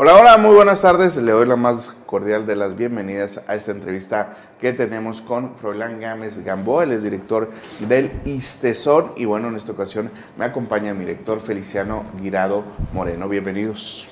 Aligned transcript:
Hola, 0.00 0.14
hola, 0.14 0.38
muy 0.38 0.54
buenas 0.54 0.82
tardes. 0.82 1.16
Le 1.16 1.32
doy 1.32 1.44
la 1.44 1.56
más 1.56 1.96
cordial 2.06 2.46
de 2.46 2.54
las 2.54 2.76
bienvenidas 2.76 3.42
a 3.48 3.56
esta 3.56 3.72
entrevista 3.72 4.36
que 4.60 4.72
tenemos 4.72 5.20
con 5.20 5.56
Froilán 5.56 5.98
Gámez 5.98 6.38
Gamboa, 6.44 6.84
él 6.84 6.92
es 6.92 7.02
director 7.02 7.50
del 7.80 8.12
ISTESON 8.24 9.14
y 9.16 9.24
bueno, 9.24 9.48
en 9.48 9.56
esta 9.56 9.72
ocasión 9.72 10.12
me 10.36 10.44
acompaña 10.44 10.94
mi 10.94 11.00
director 11.00 11.40
Feliciano 11.40 12.04
Guirado 12.20 12.62
Moreno. 12.92 13.28
Bienvenidos. 13.28 14.08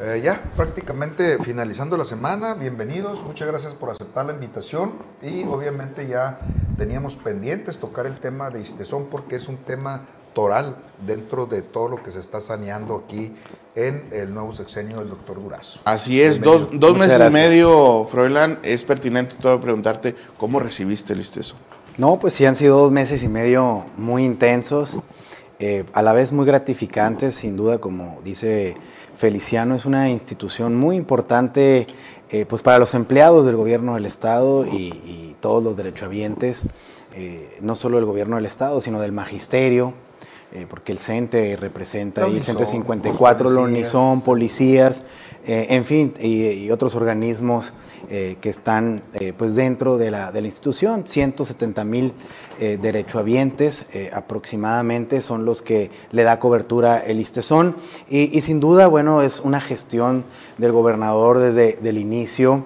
Eh, 0.00 0.22
ya, 0.24 0.40
prácticamente 0.56 1.36
finalizando 1.44 1.98
la 1.98 2.06
semana, 2.06 2.54
bienvenidos, 2.54 3.22
muchas 3.22 3.48
gracias 3.48 3.74
por 3.74 3.90
aceptar 3.90 4.24
la 4.24 4.32
invitación 4.32 4.94
y 5.20 5.44
obviamente 5.44 6.08
ya 6.08 6.38
teníamos 6.78 7.16
pendientes 7.16 7.80
tocar 7.80 8.06
el 8.06 8.14
tema 8.14 8.48
de 8.48 8.62
ISTESON 8.62 9.08
porque 9.10 9.36
es 9.36 9.46
un 9.46 9.58
tema 9.58 10.06
toral 10.40 10.74
dentro 11.06 11.44
de 11.44 11.60
todo 11.60 11.88
lo 11.88 12.02
que 12.02 12.10
se 12.10 12.18
está 12.18 12.40
saneando 12.40 12.96
aquí 12.96 13.34
en 13.74 14.08
el 14.10 14.32
nuevo 14.32 14.52
sexenio 14.52 15.00
del 15.00 15.10
doctor 15.10 15.42
Durazo. 15.42 15.80
Así 15.84 16.22
es, 16.22 16.40
dos, 16.40 16.70
dos 16.72 16.96
meses 16.96 17.20
y 17.20 17.30
medio, 17.30 18.06
Froilán, 18.10 18.58
es 18.62 18.82
pertinente 18.82 19.36
todo 19.38 19.60
preguntarte 19.60 20.14
cómo 20.38 20.58
recibiste 20.58 21.12
el 21.12 21.20
ISTESO. 21.20 21.56
No, 21.98 22.18
pues 22.18 22.32
sí 22.32 22.46
han 22.46 22.56
sido 22.56 22.78
dos 22.78 22.90
meses 22.90 23.22
y 23.22 23.28
medio 23.28 23.84
muy 23.98 24.24
intensos, 24.24 24.96
eh, 25.58 25.84
a 25.92 26.00
la 26.00 26.14
vez 26.14 26.32
muy 26.32 26.46
gratificantes, 26.46 27.34
sin 27.34 27.54
duda, 27.54 27.76
como 27.76 28.20
dice 28.24 28.76
Feliciano, 29.18 29.74
es 29.74 29.84
una 29.84 30.08
institución 30.08 30.74
muy 30.74 30.96
importante 30.96 31.86
eh, 32.30 32.46
pues 32.46 32.62
para 32.62 32.78
los 32.78 32.94
empleados 32.94 33.44
del 33.44 33.56
gobierno 33.56 33.92
del 33.94 34.06
Estado 34.06 34.64
y, 34.64 34.86
y 35.04 35.36
todos 35.40 35.62
los 35.62 35.76
derechohabientes, 35.76 36.62
eh, 37.14 37.58
no 37.60 37.74
solo 37.74 37.98
del 37.98 38.06
gobierno 38.06 38.36
del 38.36 38.46
Estado, 38.46 38.80
sino 38.80 39.02
del 39.02 39.12
magisterio, 39.12 39.92
eh, 40.52 40.66
porque 40.68 40.90
el 40.90 40.98
CENTE 40.98 41.54
representa 41.54 42.24
ahí, 42.24 42.38
el 42.38 42.42
CENTE 42.42 42.66
54, 42.66 43.50
los 43.50 43.68
Unison, 43.68 44.20
policías, 44.20 45.04
eh, 45.46 45.68
en 45.70 45.84
fin, 45.84 46.12
y, 46.20 46.68
otros 46.72 46.96
organismos 46.96 47.72
eh, 48.08 48.36
que 48.40 48.48
están 48.48 49.02
pues 49.38 49.54
dentro 49.54 49.96
de 49.96 50.10
la, 50.10 50.32
de 50.32 50.40
la 50.40 50.48
institución. 50.48 51.04
170 51.06 51.84
mil 51.84 52.12
derechohabientes 52.58 53.86
aproximadamente 54.12 55.20
son 55.20 55.44
los 55.44 55.62
que 55.62 55.90
le 56.10 56.24
da 56.24 56.40
cobertura 56.40 56.98
el 56.98 57.20
ISTESON. 57.20 57.76
Y, 58.08 58.36
y, 58.36 58.40
sin 58.40 58.58
duda, 58.58 58.88
bueno, 58.88 59.22
es 59.22 59.40
una 59.40 59.60
gestión 59.60 60.24
del 60.58 60.72
gobernador 60.72 61.38
desde 61.38 61.88
el 61.88 61.98
inicio, 61.98 62.64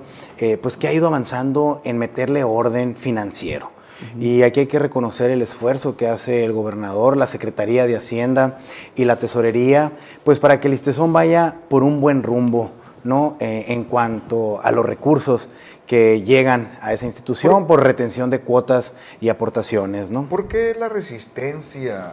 pues 0.63 0.77
que 0.79 0.89
ha 0.89 0.93
ido 0.93 1.07
avanzando 1.07 1.83
en 1.85 1.99
meterle 1.99 2.45
orden 2.45 2.97
financiero. 2.97 3.74
Y 4.19 4.43
aquí 4.43 4.61
hay 4.61 4.67
que 4.67 4.79
reconocer 4.79 5.31
el 5.31 5.43
esfuerzo 5.43 5.97
que 5.97 6.09
hace 6.09 6.45
el 6.45 6.53
gobernador, 6.53 7.17
la 7.17 7.27
Secretaría 7.27 7.87
de 7.87 7.97
Hacienda 7.97 8.59
y 8.97 9.05
la 9.05 9.17
Tesorería, 9.17 9.93
pues 10.25 10.41
para 10.41 10.61
que 10.61 10.69
el 10.69 10.75
Istezón 10.75 11.13
vaya 11.13 11.57
por 11.69 11.83
un 11.83 12.01
buen 12.01 12.23
rumbo, 12.23 12.71
¿no? 13.05 13.37
Eh, 13.41 13.67
en 13.69 13.85
cuanto 13.85 14.61
a 14.63 14.73
los 14.73 14.85
recursos 14.85 15.49
que 15.87 16.23
llegan 16.23 16.79
a 16.81 16.93
esa 16.93 17.07
institución 17.07 17.67
por, 17.67 17.83
retención 17.83 18.31
de 18.31 18.41
cuotas 18.41 18.95
y 19.21 19.29
aportaciones, 19.29 20.11
¿no? 20.11 20.29
¿Por 20.29 20.49
qué 20.49 20.75
la 20.79 20.89
resistencia 20.89 22.13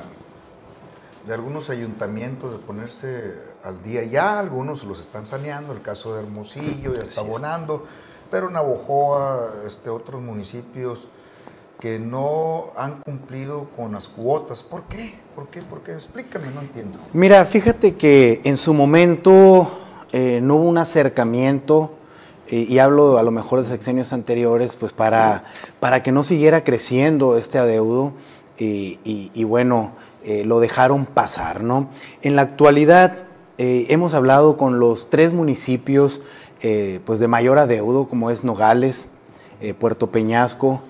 de 1.25 1.33
algunos 1.33 1.69
ayuntamientos 1.69 2.51
de 2.51 2.57
ponerse 2.57 3.35
al 3.63 3.81
día 3.83 4.03
ya? 4.03 4.39
Algunos 4.39 4.83
los 4.83 4.99
están 4.99 5.25
saneando, 5.25 5.73
el 5.73 5.81
caso 5.81 6.13
de 6.13 6.21
Hermosillo 6.21 6.93
ya 6.93 7.03
está 7.03 7.21
abonando, 7.21 7.85
pero 8.29 8.49
Navojoa, 8.49 9.53
este, 9.65 9.89
otros 9.89 10.21
municipios 10.21 11.07
que 11.81 11.97
no 11.97 12.67
han 12.77 13.01
cumplido 13.01 13.67
con 13.75 13.93
las 13.93 14.07
cuotas. 14.07 14.61
¿Por 14.61 14.83
qué? 14.83 15.15
¿Por 15.35 15.47
qué? 15.47 15.63
¿Por 15.63 15.81
qué? 15.81 15.93
Explícame, 15.93 16.51
no 16.53 16.61
entiendo. 16.61 16.99
Mira, 17.11 17.43
fíjate 17.43 17.95
que 17.95 18.39
en 18.43 18.55
su 18.55 18.75
momento 18.75 19.79
eh, 20.11 20.39
no 20.43 20.57
hubo 20.57 20.69
un 20.69 20.77
acercamiento, 20.77 21.95
eh, 22.47 22.67
y 22.69 22.77
hablo 22.77 23.17
a 23.17 23.23
lo 23.23 23.31
mejor 23.31 23.63
de 23.63 23.67
sexenios 23.67 24.13
anteriores, 24.13 24.75
pues 24.75 24.93
para, 24.93 25.43
para 25.79 26.03
que 26.03 26.11
no 26.11 26.23
siguiera 26.23 26.63
creciendo 26.63 27.35
este 27.35 27.57
adeudo, 27.57 28.13
y, 28.63 29.43
bueno, 29.43 29.93
eh, 30.23 30.45
lo 30.45 30.59
dejaron 30.59 31.07
pasar, 31.07 31.63
¿no? 31.63 31.89
En 32.21 32.35
la 32.35 32.43
actualidad 32.43 33.23
hemos 33.57 34.13
hablado 34.13 34.55
con 34.55 34.79
los 34.79 35.09
tres 35.09 35.33
municipios 35.33 36.21
pues 37.05 37.19
de 37.19 37.27
mayor 37.27 37.57
adeudo, 37.57 38.07
como 38.07 38.29
es 38.29 38.43
Nogales, 38.43 39.07
Puerto 39.79 40.11
Peñasco, 40.11 40.81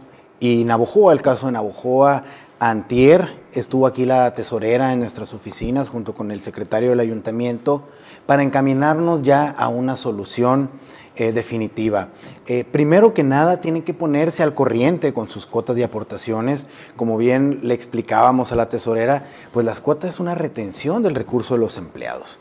y 0.42 0.66
Navojoa, 0.66 1.14
el 1.14 1.22
caso 1.22 1.46
de 1.46 1.52
Navojoa, 1.54 2.24
Antier, 2.60 3.38
estuvo 3.54 3.86
aquí 3.86 4.06
la 4.06 4.34
tesorera 4.34 4.92
en 4.92 5.00
nuestras 5.00 5.36
oficinas 5.36 5.88
junto 5.88 6.16
con 6.16 6.32
el 6.32 6.42
secretario 6.42 6.90
del 6.90 7.00
ayuntamiento 7.00 7.84
para 8.26 8.42
encaminarnos 8.42 9.22
ya 9.22 9.52
a 9.52 9.68
una 9.68 9.96
solución 9.96 10.72
eh, 11.16 11.32
definitiva. 11.32 12.10
Eh, 12.48 12.66
primero 12.70 13.14
que 13.14 13.22
nada, 13.22 13.62
tienen 13.62 13.84
que 13.84 13.94
ponerse 13.94 14.42
al 14.42 14.56
corriente 14.56 15.14
con 15.14 15.28
sus 15.28 15.46
cuotas 15.46 15.76
de 15.76 15.84
aportaciones. 15.84 16.66
Como 16.96 17.18
bien 17.18 17.60
le 17.62 17.76
explicábamos 17.76 18.52
a 18.52 18.56
la 18.56 18.68
tesorera, 18.68 19.26
pues 19.54 19.64
las 19.64 19.80
cuotas 19.80 20.10
es 20.10 20.20
una 20.20 20.34
retención 20.34 21.04
del 21.04 21.14
recurso 21.14 21.54
de 21.54 21.60
los 21.60 21.78
empleados, 21.78 22.40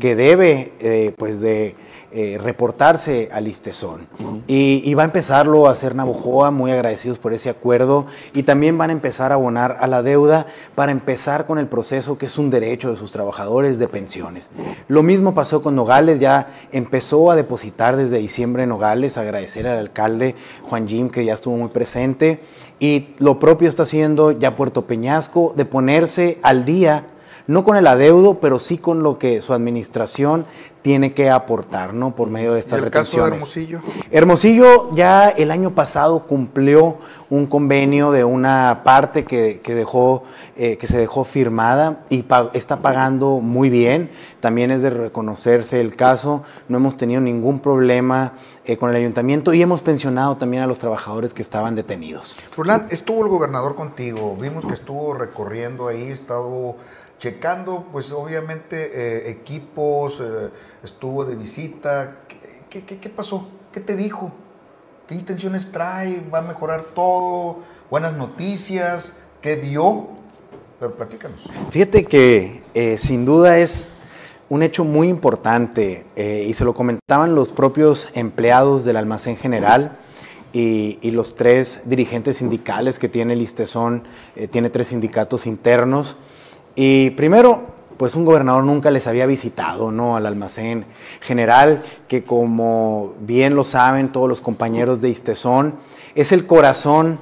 que 0.00 0.16
debe 0.16 0.72
eh, 0.80 1.14
pues 1.16 1.38
de 1.38 1.76
eh, 2.10 2.38
reportarse 2.42 3.28
al 3.32 3.48
ISTESON. 3.48 4.06
y, 4.46 4.94
va 4.94 5.02
a 5.02 5.04
empezarlo 5.04 5.68
a 5.68 5.72
hacer 5.72 5.94
Navojoa, 5.94 6.50
muy 6.50 6.70
agradecidos 6.70 7.18
por 7.18 7.34
ese 7.34 7.50
acuerdo, 7.50 8.06
y 8.32 8.44
también 8.44 8.78
van 8.78 8.88
a 8.88 8.94
empezar 8.94 9.30
a 9.30 9.34
abonar 9.34 9.76
a 9.80 9.86
la 9.86 10.02
deuda 10.02 10.46
para 10.74 10.90
empezar 10.90 11.44
con 11.44 11.58
el 11.58 11.66
proceso 11.66 12.16
que 12.16 12.26
es 12.26 12.38
un 12.38 12.48
derecho 12.48 12.90
de 12.90 12.96
sus 12.96 13.12
trabajadores 13.12 13.78
de 13.78 13.88
pensiones. 13.88 14.48
Lo 14.88 15.02
mismo 15.02 15.34
pasó 15.34 15.62
con 15.62 15.76
Nogales, 15.76 16.18
ya 16.18 16.48
empezó 16.72 17.30
a 17.30 17.36
depositar 17.36 17.96
desde 17.96 18.16
diciembre 18.16 18.62
en 18.62 18.70
Nogales, 18.70 19.18
agradecer 19.18 19.66
al 19.66 19.78
alcalde 19.78 20.34
Juan 20.62 20.88
Jim 20.88 21.10
que 21.10 21.26
ya 21.26 21.34
estuvo 21.34 21.56
muy 21.56 21.68
presente, 21.68 22.40
y 22.80 23.08
lo 23.18 23.38
propio 23.38 23.68
está 23.68 23.82
haciendo 23.82 24.32
ya 24.32 24.54
Puerto 24.54 24.86
Peñasco, 24.86 25.52
de 25.56 25.66
ponerse 25.66 26.38
al 26.42 26.64
día 26.64 27.04
no 27.48 27.64
con 27.64 27.76
el 27.78 27.86
adeudo, 27.86 28.40
pero 28.40 28.60
sí 28.60 28.76
con 28.76 29.02
lo 29.02 29.18
que 29.18 29.40
su 29.40 29.54
administración 29.54 30.44
tiene 30.82 31.14
que 31.14 31.30
aportar, 31.30 31.94
¿no? 31.94 32.14
Por 32.14 32.28
medio 32.28 32.52
de 32.52 32.60
estas 32.60 32.80
¿Y 32.80 32.84
el 32.84 32.90
Caso 32.90 33.24
de 33.24 33.34
Hermosillo? 33.34 33.80
Hermosillo 34.10 34.94
ya 34.94 35.30
el 35.30 35.50
año 35.50 35.74
pasado 35.74 36.26
cumplió 36.26 36.98
un 37.30 37.46
convenio 37.46 38.10
de 38.10 38.24
una 38.24 38.82
parte 38.84 39.24
que, 39.24 39.60
dejó, 39.64 40.24
eh, 40.56 40.76
que 40.76 40.86
se 40.86 40.98
dejó 40.98 41.24
firmada 41.24 42.04
y 42.10 42.24
está 42.52 42.80
pagando 42.80 43.40
muy 43.40 43.70
bien. 43.70 44.10
También 44.40 44.70
es 44.70 44.82
de 44.82 44.90
reconocerse 44.90 45.80
el 45.80 45.96
caso. 45.96 46.42
No 46.68 46.76
hemos 46.76 46.98
tenido 46.98 47.20
ningún 47.20 47.60
problema 47.60 48.34
eh, 48.66 48.76
con 48.76 48.90
el 48.90 48.96
ayuntamiento 48.96 49.54
y 49.54 49.62
hemos 49.62 49.82
pensionado 49.82 50.36
también 50.36 50.62
a 50.62 50.66
los 50.66 50.78
trabajadores 50.78 51.32
que 51.32 51.42
estaban 51.42 51.74
detenidos. 51.74 52.36
Furlan, 52.52 52.86
estuvo 52.90 53.22
el 53.22 53.28
gobernador 53.28 53.74
contigo. 53.74 54.36
Vimos 54.38 54.66
que 54.66 54.74
estuvo 54.74 55.14
recorriendo 55.14 55.88
ahí, 55.88 56.08
estaba 56.08 56.46
checando, 57.18 57.86
pues 57.90 58.12
obviamente, 58.12 58.90
eh, 58.94 59.30
equipos, 59.30 60.20
eh, 60.20 60.50
estuvo 60.82 61.24
de 61.24 61.34
visita. 61.34 62.18
¿Qué, 62.70 62.84
qué, 62.84 63.08
pasó? 63.08 63.48
¿Qué 63.72 63.80
te 63.80 63.96
dijo? 63.96 64.30
¿Qué 65.08 65.14
intenciones 65.14 65.72
trae? 65.72 66.22
¿Va 66.32 66.38
a 66.38 66.42
mejorar 66.42 66.82
todo? 66.94 67.58
¿Buenas 67.90 68.14
noticias? 68.14 69.16
¿Qué 69.40 69.56
vio? 69.56 70.10
Pero 70.78 70.94
platícanos. 70.94 71.40
Fíjate 71.70 72.04
que 72.04 72.62
eh, 72.74 72.98
sin 72.98 73.24
duda 73.24 73.58
es 73.58 73.90
un 74.48 74.62
hecho 74.62 74.84
muy 74.84 75.08
importante 75.08 76.06
y 76.16 76.54
se 76.54 76.64
lo 76.64 76.72
comentaban 76.72 77.34
los 77.34 77.52
propios 77.52 78.08
empleados 78.14 78.84
del 78.84 78.96
almacén 78.96 79.36
general. 79.36 79.98
Y, 80.54 80.98
y, 81.02 81.10
los 81.10 81.36
tres 81.36 81.82
dirigentes 81.84 82.38
sindicales 82.38 82.98
que 82.98 83.10
tiene 83.10 83.34
el 83.34 83.42
ISTESON, 83.42 84.04
tiene 84.50 84.70
tres 84.70 84.88
sindicatos 84.88 85.46
internos, 85.46 86.16
y 86.80 87.10
primero, 87.10 87.62
pues 87.96 88.14
un 88.14 88.24
gobernador 88.24 88.62
nunca 88.62 88.92
les 88.92 89.08
había 89.08 89.26
visitado, 89.26 89.90
¿no? 89.90 90.14
Al 90.14 90.26
almacén 90.26 90.84
general, 91.20 91.82
que 92.06 92.22
como 92.22 93.14
bien 93.18 93.56
lo 93.56 93.64
saben 93.64 94.12
todos 94.12 94.28
los 94.28 94.40
compañeros 94.40 95.00
de 95.00 95.08
Istezón, 95.08 95.74
es 96.14 96.30
el 96.30 96.46
corazón 96.46 97.18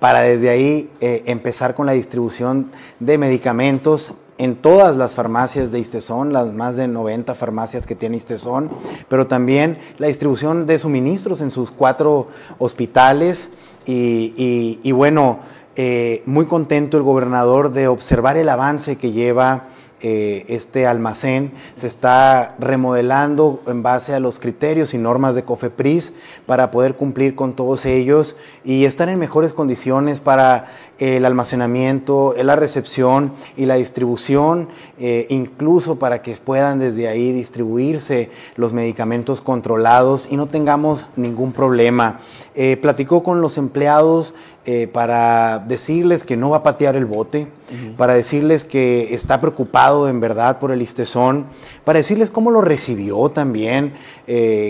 para 0.00 0.22
desde 0.22 0.50
ahí 0.50 0.90
eh, 1.00 1.22
empezar 1.26 1.76
con 1.76 1.86
la 1.86 1.92
distribución 1.92 2.72
de 2.98 3.16
medicamentos 3.16 4.14
en 4.38 4.56
todas 4.56 4.96
las 4.96 5.14
farmacias 5.14 5.70
de 5.70 5.78
Istezón, 5.78 6.32
las 6.32 6.52
más 6.52 6.74
de 6.74 6.88
90 6.88 7.36
farmacias 7.36 7.86
que 7.86 7.94
tiene 7.94 8.16
Istezón, 8.16 8.70
pero 9.08 9.28
también 9.28 9.78
la 9.98 10.08
distribución 10.08 10.66
de 10.66 10.80
suministros 10.80 11.40
en 11.42 11.52
sus 11.52 11.70
cuatro 11.70 12.26
hospitales 12.58 13.50
y, 13.86 14.80
y 14.82 14.90
bueno, 14.90 15.38
eh, 15.76 16.22
muy 16.24 16.46
contento 16.46 16.96
el 16.96 17.02
gobernador 17.02 17.72
de 17.72 17.86
observar 17.86 18.36
el 18.36 18.48
avance 18.48 18.96
que 18.96 19.12
lleva 19.12 19.68
eh, 20.00 20.44
este 20.48 20.86
almacén. 20.86 21.52
Se 21.74 21.86
está 21.86 22.54
remodelando 22.58 23.62
en 23.66 23.82
base 23.82 24.14
a 24.14 24.20
los 24.20 24.38
criterios 24.38 24.94
y 24.94 24.98
normas 24.98 25.34
de 25.34 25.44
COFEPRIS 25.44 26.14
para 26.46 26.70
poder 26.70 26.96
cumplir 26.96 27.34
con 27.34 27.54
todos 27.54 27.86
ellos 27.86 28.36
y 28.62 28.84
estar 28.84 29.08
en 29.08 29.18
mejores 29.18 29.52
condiciones 29.54 30.20
para 30.20 30.66
el 30.98 31.26
almacenamiento, 31.26 32.34
la 32.42 32.56
recepción 32.56 33.32
y 33.56 33.66
la 33.66 33.74
distribución, 33.74 34.68
eh, 34.98 35.26
incluso 35.28 35.98
para 35.98 36.22
que 36.22 36.32
puedan 36.36 36.78
desde 36.78 37.08
ahí 37.08 37.32
distribuirse 37.32 38.30
los 38.56 38.72
medicamentos 38.72 39.42
controlados 39.42 40.26
y 40.30 40.36
no 40.36 40.46
tengamos 40.46 41.06
ningún 41.16 41.52
problema. 41.52 42.20
Eh, 42.54 42.78
platicó 42.78 43.22
con 43.22 43.42
los 43.42 43.58
empleados 43.58 44.32
eh, 44.64 44.88
para 44.88 45.58
decirles 45.58 46.24
que 46.24 46.36
no 46.36 46.50
va 46.50 46.58
a 46.58 46.62
patear 46.62 46.96
el 46.96 47.04
bote, 47.04 47.48
para 47.96 48.14
decirles 48.14 48.64
que 48.64 49.12
está 49.12 49.40
preocupado 49.40 50.08
en 50.08 50.20
verdad 50.20 50.60
por 50.60 50.70
el 50.70 50.80
istezón, 50.80 51.46
para 51.84 51.98
decirles 51.98 52.30
cómo 52.30 52.52
lo 52.52 52.60
recibió 52.60 53.28
también, 53.28 53.94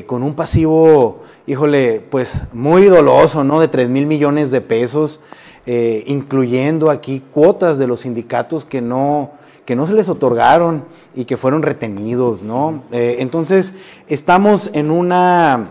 con 0.07 0.23
un 0.23 0.35
pasivo, 0.35 1.23
híjole, 1.47 2.01
pues 2.01 2.45
muy 2.55 2.87
doloso, 2.87 3.45
¿no? 3.45 3.61
De 3.61 3.69
3 3.69 3.91
mil 3.91 4.07
millones 4.07 4.51
de 4.51 4.63
pesos. 4.63 5.21
Eh, 5.69 6.05
incluyendo 6.07 6.91
aquí 6.91 7.25
cuotas 7.33 7.77
de 7.77 7.89
los 7.89 8.03
sindicatos 8.03 8.65
que 8.65 8.81
no, 8.81 9.33
que 9.65 9.75
no 9.75 9.85
se 9.85 9.95
les 9.95 10.09
otorgaron 10.09 10.85
y 11.13 11.25
que 11.25 11.37
fueron 11.37 11.63
retenidos, 11.63 12.43
¿no? 12.43 12.85
Eh, 12.93 13.17
entonces, 13.19 13.75
estamos 14.07 14.71
en 14.75 14.93
una, 14.93 15.71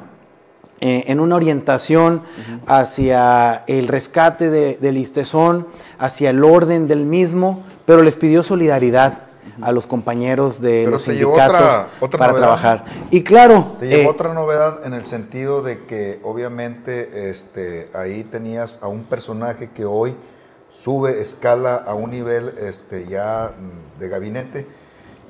eh, 0.82 1.06
en 1.08 1.22
una 1.22 1.38
orientación 1.38 2.24
hacia 2.68 3.64
el 3.68 3.88
rescate 3.88 4.50
del 4.50 4.98
Istezón, 4.98 5.66
hacia 5.98 6.32
el 6.32 6.44
orden 6.44 6.90
del 6.90 7.06
mismo, 7.06 7.64
pero 7.86 8.04
les 8.04 8.18
pidió 8.18 8.44
solidaridad 8.44 9.20
a 9.62 9.72
los 9.72 9.88
compañeros 9.88 10.62
de 10.62 10.88
los 10.88 11.04
sindicatos 11.04 11.88
para 12.18 12.34
trabajar. 12.34 12.86
Y 13.12 13.24
claro... 13.24 13.76
Te 13.80 13.88
llevó 13.88 14.10
eh, 14.10 14.14
otra 14.14 14.34
novedad 14.34 14.86
en 14.86 14.94
el 14.94 15.06
sentido 15.06 15.62
de 15.62 15.86
que 15.86 16.20
obviamente 16.24 17.30
este, 17.30 17.90
ahí 17.94 18.24
tenías 18.24 18.80
a 18.82 18.88
un 18.88 19.04
personaje 19.04 19.70
que 19.70 19.86
hoy 19.86 20.16
sube, 20.76 21.22
escala 21.22 21.76
a 21.76 21.94
un 21.94 22.12
nivel 22.12 22.54
este, 22.60 23.06
ya 23.08 23.54
mm, 23.58 24.00
de 24.00 24.10
gabinete 24.10 24.68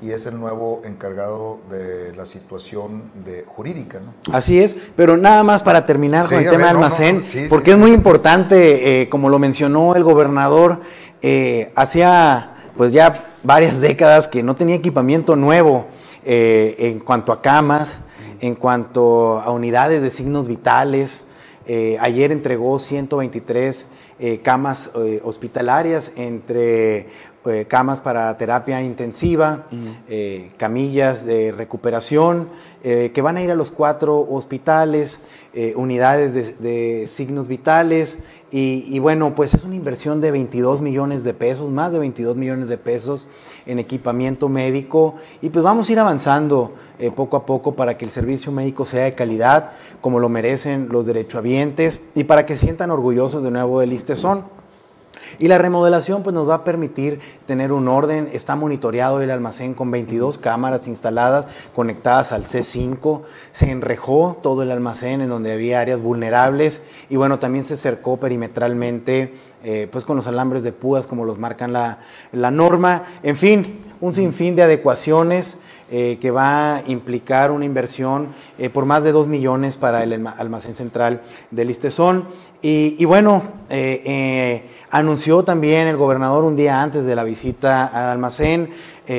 y 0.02 0.10
es 0.10 0.26
el 0.26 0.38
nuevo 0.38 0.82
encargado 0.84 1.58
de 1.70 2.14
la 2.14 2.26
situación 2.26 3.10
de 3.24 3.44
jurídica. 3.46 4.00
¿no? 4.00 4.12
Así 4.34 4.60
es, 4.60 4.76
pero 4.94 5.16
nada 5.16 5.42
más 5.42 5.62
para 5.62 5.86
terminar 5.86 6.28
con 6.28 6.38
el 6.38 6.50
tema 6.50 6.64
de 6.64 6.70
almacén, 6.70 7.22
porque 7.48 7.70
es 7.70 7.78
muy 7.78 7.92
importante, 7.92 9.02
eh, 9.02 9.08
como 9.08 9.30
lo 9.30 9.38
mencionó 9.38 9.94
el 9.94 10.04
gobernador, 10.04 10.80
eh, 11.22 11.72
hacía 11.76 12.52
pues 12.76 12.92
ya 12.92 13.12
varias 13.46 13.80
décadas 13.80 14.26
que 14.26 14.42
no 14.42 14.56
tenía 14.56 14.74
equipamiento 14.74 15.36
nuevo 15.36 15.86
eh, 16.24 16.74
en 16.78 16.98
cuanto 16.98 17.32
a 17.32 17.40
camas, 17.40 18.02
en 18.40 18.56
cuanto 18.56 19.38
a 19.38 19.50
unidades 19.52 20.02
de 20.02 20.10
signos 20.10 20.48
vitales. 20.48 21.28
Eh, 21.66 21.96
ayer 22.00 22.32
entregó 22.32 22.80
123 22.80 23.86
eh, 24.18 24.40
camas 24.42 24.90
hospitalarias 25.22 26.12
entre 26.16 27.08
camas 27.68 28.00
para 28.00 28.36
terapia 28.36 28.82
intensiva, 28.82 29.66
camillas 30.56 31.24
de 31.24 31.52
recuperación, 31.52 32.48
que 32.82 33.20
van 33.22 33.36
a 33.36 33.42
ir 33.42 33.50
a 33.50 33.54
los 33.54 33.70
cuatro 33.70 34.20
hospitales, 34.30 35.22
unidades 35.74 36.60
de 36.60 37.06
signos 37.06 37.48
vitales, 37.48 38.22
y, 38.58 39.00
bueno, 39.00 39.34
pues 39.34 39.54
es 39.54 39.64
una 39.64 39.74
inversión 39.74 40.20
de 40.20 40.30
22 40.30 40.80
millones 40.80 41.24
de 41.24 41.34
pesos, 41.34 41.70
más 41.70 41.92
de 41.92 41.98
22 41.98 42.36
millones 42.36 42.68
de 42.68 42.78
pesos 42.78 43.26
en 43.66 43.80
equipamiento 43.80 44.48
médico. 44.48 45.16
Y 45.42 45.50
pues 45.50 45.64
vamos 45.64 45.88
a 45.88 45.92
ir 45.92 45.98
avanzando 45.98 46.72
eh, 47.00 47.10
poco 47.10 47.36
a 47.36 47.44
poco 47.44 47.74
para 47.74 47.98
que 47.98 48.04
el 48.04 48.10
servicio 48.10 48.52
médico 48.52 48.84
sea 48.84 49.04
de 49.04 49.14
calidad, 49.14 49.72
como 50.00 50.20
lo 50.20 50.28
merecen 50.28 50.88
los 50.90 51.06
derechohabientes, 51.06 52.00
y 52.14 52.24
para 52.24 52.46
que 52.46 52.56
sientan 52.56 52.92
orgullosos 52.92 53.42
de 53.42 53.50
nuevo 53.50 53.80
del 53.80 53.92
Istezón. 53.92 54.44
Y 55.38 55.48
la 55.48 55.58
remodelación 55.58 56.22
pues, 56.22 56.34
nos 56.34 56.48
va 56.48 56.56
a 56.56 56.64
permitir 56.64 57.20
tener 57.46 57.72
un 57.72 57.88
orden. 57.88 58.28
Está 58.32 58.56
monitoreado 58.56 59.20
el 59.20 59.30
almacén 59.30 59.74
con 59.74 59.90
22 59.90 60.38
cámaras 60.38 60.86
instaladas 60.86 61.46
conectadas 61.74 62.32
al 62.32 62.46
C5. 62.46 63.22
Se 63.52 63.70
enrejó 63.70 64.38
todo 64.42 64.62
el 64.62 64.70
almacén 64.70 65.20
en 65.20 65.28
donde 65.28 65.52
había 65.52 65.80
áreas 65.80 66.00
vulnerables. 66.00 66.82
Y 67.10 67.16
bueno, 67.16 67.38
también 67.38 67.64
se 67.64 67.76
cercó 67.76 68.18
perimetralmente 68.18 69.34
eh, 69.64 69.88
pues 69.90 70.04
con 70.04 70.16
los 70.16 70.26
alambres 70.26 70.62
de 70.62 70.72
púas 70.72 71.06
como 71.06 71.24
los 71.24 71.38
marcan 71.38 71.72
la, 71.72 71.98
la 72.32 72.50
norma. 72.50 73.04
En 73.22 73.36
fin, 73.36 73.84
un 74.00 74.12
sinfín 74.12 74.56
de 74.56 74.62
adecuaciones. 74.62 75.58
Eh, 75.88 76.18
que 76.20 76.32
va 76.32 76.78
a 76.78 76.82
implicar 76.88 77.52
una 77.52 77.64
inversión 77.64 78.34
eh, 78.58 78.70
por 78.70 78.86
más 78.86 79.04
de 79.04 79.12
2 79.12 79.28
millones 79.28 79.76
para 79.76 80.02
el 80.02 80.26
almacén 80.26 80.74
central 80.74 81.22
del 81.52 81.70
Istezón. 81.70 82.24
Y, 82.62 83.04
bueno, 83.04 83.42
eh, 83.70 84.62
anunció 84.90 85.44
también 85.44 85.86
el 85.86 85.96
gobernador 85.96 86.44
un 86.44 86.56
día 86.56 86.82
antes 86.82 87.04
de 87.04 87.14
la 87.14 87.24
visita 87.24 87.86
al 87.86 88.06
almacén 88.06 88.70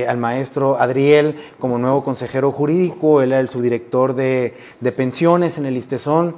al 0.09 0.17
maestro 0.17 0.77
Adriel 0.77 1.37
como 1.59 1.77
nuevo 1.77 2.03
consejero 2.03 2.51
jurídico, 2.51 3.21
él 3.21 3.31
era 3.31 3.39
el 3.39 3.47
subdirector 3.47 4.15
de, 4.15 4.53
de 4.81 4.91
pensiones 4.91 5.57
en 5.57 5.65
el 5.65 5.77
Istezón, 5.77 6.35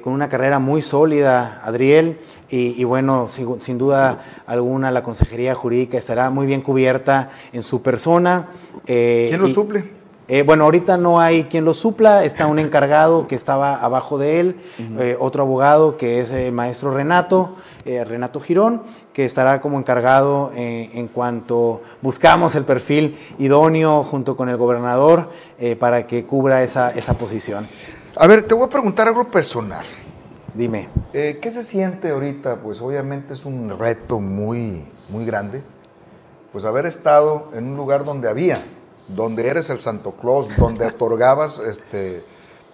con 0.00 0.12
una 0.12 0.28
carrera 0.28 0.60
muy 0.60 0.80
sólida, 0.80 1.60
Adriel, 1.64 2.20
y, 2.56 2.84
bueno, 2.84 3.26
sin, 3.28 3.60
sin, 3.60 3.78
duda 3.78 4.22
alguna 4.46 4.92
la 4.92 5.02
consejería 5.02 5.54
jurídica 5.54 5.98
estará 5.98 6.30
muy 6.30 6.46
bien 6.46 6.60
cubierta 6.60 7.30
en 7.52 7.62
su 7.62 7.82
persona. 7.82 8.50
Eh, 8.86 9.26
¿Quién 9.28 9.40
lo 9.40 9.48
suple? 9.48 9.84
Eh, 10.26 10.42
bueno, 10.42 10.64
ahorita 10.64 10.96
no 10.96 11.20
hay 11.20 11.44
quien 11.44 11.64
lo 11.64 11.74
supla, 11.74 12.24
está 12.24 12.46
un 12.46 12.58
encargado 12.58 13.26
que 13.26 13.34
estaba 13.34 13.76
abajo 13.76 14.18
de 14.18 14.40
él, 14.40 14.56
eh, 14.98 15.16
otro 15.20 15.42
abogado 15.42 15.96
que 15.96 16.20
es 16.20 16.30
el 16.30 16.52
maestro 16.52 16.92
Renato, 16.92 17.56
Renato 17.84 18.40
Girón, 18.40 18.82
que 19.12 19.26
estará 19.26 19.60
como 19.60 19.78
encargado 19.78 20.50
en 20.54 21.06
cuanto 21.08 21.82
buscamos 22.00 22.54
el 22.54 22.64
perfil 22.64 23.18
idóneo 23.38 24.02
junto 24.02 24.38
con 24.38 24.48
el 24.48 24.56
gobernador 24.56 25.28
para 25.78 26.06
que 26.06 26.24
cubra 26.24 26.62
esa, 26.62 26.92
esa 26.92 27.12
posición. 27.12 27.68
A 28.16 28.26
ver, 28.26 28.44
te 28.44 28.54
voy 28.54 28.64
a 28.64 28.68
preguntar 28.70 29.06
algo 29.08 29.30
personal. 29.30 29.84
Dime. 30.54 30.88
¿Qué 31.12 31.50
se 31.52 31.62
siente 31.62 32.08
ahorita? 32.08 32.56
Pues 32.56 32.80
obviamente 32.80 33.34
es 33.34 33.44
un 33.44 33.78
reto 33.78 34.18
muy, 34.18 34.82
muy 35.10 35.26
grande 35.26 35.62
pues 36.54 36.64
haber 36.64 36.86
estado 36.86 37.48
en 37.52 37.66
un 37.66 37.76
lugar 37.76 38.04
donde 38.04 38.28
había, 38.28 38.62
donde 39.08 39.48
eres 39.48 39.70
el 39.70 39.80
Santo 39.80 40.12
Claus, 40.12 40.48
donde 40.56 40.86
otorgabas, 40.86 41.58
este, 41.58 42.24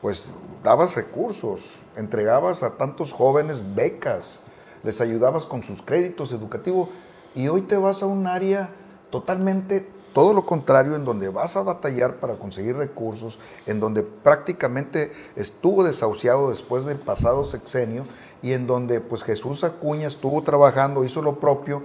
pues 0.00 0.26
dabas 0.62 0.94
recursos, 0.94 1.76
entregabas 1.96 2.62
a 2.62 2.76
tantos 2.76 3.12
jóvenes 3.12 3.74
becas, 3.74 4.40
les 4.82 5.00
ayudabas 5.00 5.44
con 5.44 5.62
sus 5.62 5.82
créditos 5.82 6.32
educativos 6.32 6.88
y 7.34 7.48
hoy 7.48 7.62
te 7.62 7.76
vas 7.76 8.02
a 8.02 8.06
un 8.06 8.26
área 8.26 8.70
totalmente 9.10 9.86
todo 10.12 10.32
lo 10.32 10.44
contrario, 10.44 10.96
en 10.96 11.04
donde 11.04 11.28
vas 11.28 11.56
a 11.56 11.62
batallar 11.62 12.16
para 12.16 12.34
conseguir 12.34 12.76
recursos, 12.76 13.38
en 13.66 13.78
donde 13.78 14.02
prácticamente 14.02 15.12
estuvo 15.36 15.84
desahuciado 15.84 16.50
después 16.50 16.84
del 16.84 16.98
pasado 16.98 17.44
sexenio 17.44 18.04
y 18.42 18.52
en 18.52 18.66
donde 18.66 19.00
pues 19.00 19.22
Jesús 19.22 19.62
Acuña 19.62 20.08
estuvo 20.08 20.42
trabajando, 20.42 21.04
hizo 21.04 21.22
lo 21.22 21.38
propio 21.38 21.82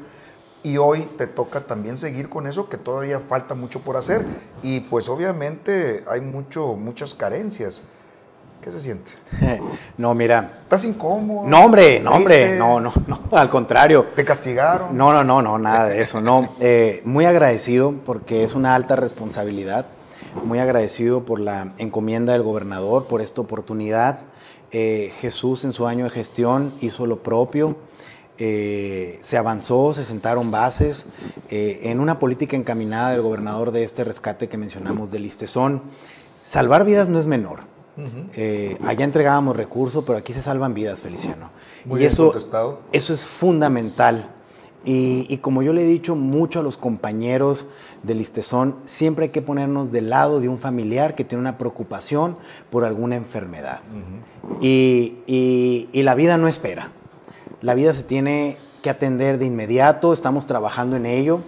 y 0.65 0.77
hoy 0.79 1.07
te 1.15 1.27
toca 1.27 1.61
también 1.61 1.95
seguir 1.95 2.27
con 2.27 2.47
eso 2.47 2.67
que 2.69 2.77
todavía 2.77 3.19
falta 3.19 3.53
mucho 3.53 3.81
por 3.81 3.97
hacer 3.97 4.25
y 4.63 4.79
pues 4.79 5.07
obviamente 5.07 6.03
hay 6.09 6.21
mucho 6.21 6.75
muchas 6.75 7.13
carencias. 7.13 7.83
¿Qué 8.63 8.71
se 8.71 8.81
siente? 8.81 9.11
No, 9.99 10.15
mira. 10.15 10.61
¿Estás 10.63 10.83
incómodo? 10.85 11.47
No, 11.47 11.65
hombre, 11.65 11.99
no, 11.99 12.13
hombre, 12.13 12.57
no, 12.57 12.79
no, 12.79 12.91
no, 13.05 13.19
al 13.37 13.47
contrario. 13.47 14.07
¿Te 14.15 14.25
castigaron? 14.25 14.97
No, 14.97 15.13
no, 15.13 15.23
no, 15.23 15.43
no, 15.43 15.59
nada 15.59 15.87
de 15.87 16.01
eso, 16.01 16.19
no. 16.19 16.55
Eh, 16.59 17.03
muy 17.05 17.25
agradecido 17.25 17.93
porque 18.03 18.43
es 18.43 18.55
una 18.55 18.73
alta 18.73 18.95
responsabilidad, 18.95 19.85
muy 20.45 20.57
agradecido 20.57 21.25
por 21.25 21.39
la 21.39 21.73
encomienda 21.77 22.33
del 22.33 22.41
gobernador, 22.41 23.05
por 23.05 23.21
esta 23.21 23.39
oportunidad. 23.39 24.21
Eh, 24.71 25.13
Jesús 25.21 25.63
en 25.63 25.73
su 25.73 25.85
año 25.85 26.05
de 26.05 26.09
gestión 26.09 26.73
hizo 26.81 27.05
lo 27.05 27.21
propio 27.21 27.75
eh, 28.37 29.17
se 29.21 29.37
avanzó, 29.37 29.93
se 29.93 30.03
sentaron 30.03 30.51
bases 30.51 31.05
eh, 31.49 31.81
en 31.83 31.99
una 31.99 32.19
política 32.19 32.57
encaminada 32.57 33.11
del 33.11 33.21
gobernador 33.21 33.71
de 33.71 33.83
este 33.83 34.03
rescate 34.03 34.49
que 34.49 34.57
mencionamos 34.57 35.11
del 35.11 35.25
Istezón. 35.25 35.81
Salvar 36.43 36.85
vidas 36.85 37.09
no 37.09 37.19
es 37.19 37.27
menor. 37.27 37.61
Eh, 38.33 38.77
allá 38.83 39.05
entregábamos 39.05 39.55
recursos, 39.55 40.03
pero 40.05 40.17
aquí 40.17 40.33
se 40.33 40.41
salvan 40.41 40.73
vidas, 40.73 40.99
Feliciano. 40.99 41.49
y 41.89 42.03
eso, 42.03 42.33
eso 42.91 43.13
es 43.13 43.25
fundamental. 43.25 44.31
Y, 44.83 45.25
y, 45.29 45.37
como 45.37 45.63
yo 45.63 45.73
le 45.73 45.81
he 45.81 45.87
dicho 45.87 46.15
mucho 46.15 46.59
a 46.59 46.63
los 46.63 46.77
compañeros 46.77 47.67
del 48.03 48.21
Istezón, 48.21 48.75
siempre 48.85 49.25
hay 49.25 49.31
que 49.31 49.41
ponernos 49.41 49.91
del 49.91 50.11
lado 50.11 50.41
de 50.41 50.47
un 50.47 50.59
familiar 50.59 51.15
que 51.15 51.23
tiene 51.23 51.41
una 51.41 51.57
preocupación 51.57 52.37
por 52.69 52.83
alguna 52.83 53.15
enfermedad. 53.15 53.79
y, 54.61 55.17
y, 55.25 55.89
y 55.91 56.03
la 56.03 56.13
vida 56.13 56.37
no 56.37 56.47
espera. 56.47 56.91
La 57.65 57.73
vida 57.73 57.95
se 57.95 58.03
tiene 58.03 58.57
que 58.83 58.91
atender 58.91 59.39
de 59.39 59.45
inmediato, 59.47 60.13
estamos 60.13 60.45
trabajando 60.45 60.97
en 60.97 61.07
ello. 61.07 61.39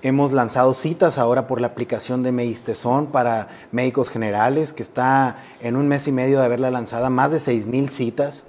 Hemos 0.00 0.32
lanzado 0.32 0.72
citas 0.72 1.18
ahora 1.18 1.46
por 1.46 1.60
la 1.60 1.66
aplicación 1.66 2.22
de 2.22 2.32
Medistezón 2.32 3.08
para 3.08 3.48
médicos 3.70 4.08
generales, 4.08 4.72
que 4.72 4.82
está 4.82 5.36
en 5.60 5.76
un 5.76 5.86
mes 5.86 6.08
y 6.08 6.12
medio 6.12 6.38
de 6.38 6.46
haberla 6.46 6.70
lanzada 6.70 7.10
más 7.10 7.32
de 7.32 7.38
6 7.38 7.66
mil 7.66 7.90
citas 7.90 8.46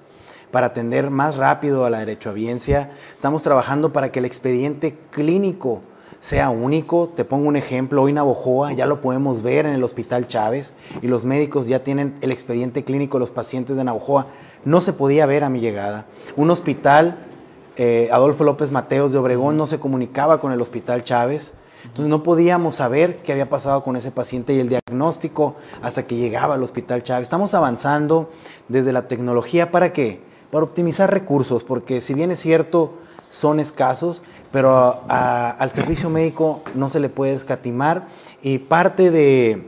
para 0.50 0.68
atender 0.68 1.10
más 1.10 1.36
rápido 1.36 1.84
a 1.84 1.90
la 1.90 2.00
derechohabiencia. 2.00 2.92
Estamos 3.16 3.44
trabajando 3.44 3.92
para 3.92 4.14
que 4.14 4.20
el 4.20 4.26
expediente 4.26 4.96
clínico 5.12 5.82
sea 6.22 6.50
único. 6.50 7.12
Te 7.18 7.26
pongo 7.26 7.50
un 7.50 7.58
ejemplo, 7.58 8.02
hoy 8.02 8.14
Navojoa 8.14 8.72
ya 8.72 8.86
lo 8.86 9.02
podemos 9.02 9.42
ver 9.42 9.66
en 9.66 9.74
el 9.74 9.84
Hospital 9.84 10.26
Chávez 10.28 10.74
y 11.02 11.08
los 11.08 11.26
médicos 11.26 11.68
ya 11.68 11.84
tienen 11.84 12.16
el 12.22 12.32
expediente 12.32 12.86
clínico 12.86 13.18
de 13.18 13.24
los 13.24 13.32
pacientes 13.32 13.76
de 13.76 13.84
Navojoa. 13.84 14.28
No 14.66 14.82
se 14.82 14.94
podía 14.94 15.26
ver 15.26 15.44
a 15.44 15.50
mi 15.50 15.60
llegada. 15.60 16.06
Un 16.36 16.50
hospital, 16.50 17.18
eh, 17.78 18.10
Adolfo 18.12 18.44
López 18.44 18.72
Mateos 18.72 19.12
de 19.12 19.18
Obregón, 19.18 19.58
no 19.58 19.68
se 19.68 19.80
comunicaba 19.80 20.40
con 20.40 20.52
el 20.52 20.62
Hospital 20.62 21.04
Chávez. 21.04 21.54
Entonces 21.84 22.08
no 22.08 22.24
podíamos 22.24 22.76
saber 22.76 23.18
qué 23.24 23.32
había 23.32 23.50
pasado 23.50 23.84
con 23.84 23.96
ese 23.96 24.12
paciente 24.12 24.54
y 24.54 24.60
el 24.60 24.68
diagnóstico 24.68 25.56
hasta 25.82 26.04
que 26.04 26.18
llegaba 26.18 26.56
al 26.56 26.64
Hospital 26.64 27.04
Chávez. 27.04 27.24
Estamos 27.24 27.54
avanzando 27.54 28.30
desde 28.68 28.92
la 28.92 29.08
tecnología 29.08 29.72
para 29.72 29.94
qué? 29.94 30.22
Para 30.52 30.66
optimizar 30.66 31.12
recursos, 31.12 31.64
porque 31.64 32.02
si 32.02 32.14
bien 32.14 32.32
es 32.32 32.40
cierto, 32.40 32.94
son 33.30 33.60
escasos, 33.60 34.22
pero 34.52 35.04
al 35.08 35.72
servicio 35.72 36.10
médico 36.10 36.62
no 36.76 36.90
se 36.90 37.00
le 37.00 37.10
puede 37.10 37.34
escatimar 37.34 38.08
y 38.42 38.58
parte 38.58 39.12
de, 39.12 39.68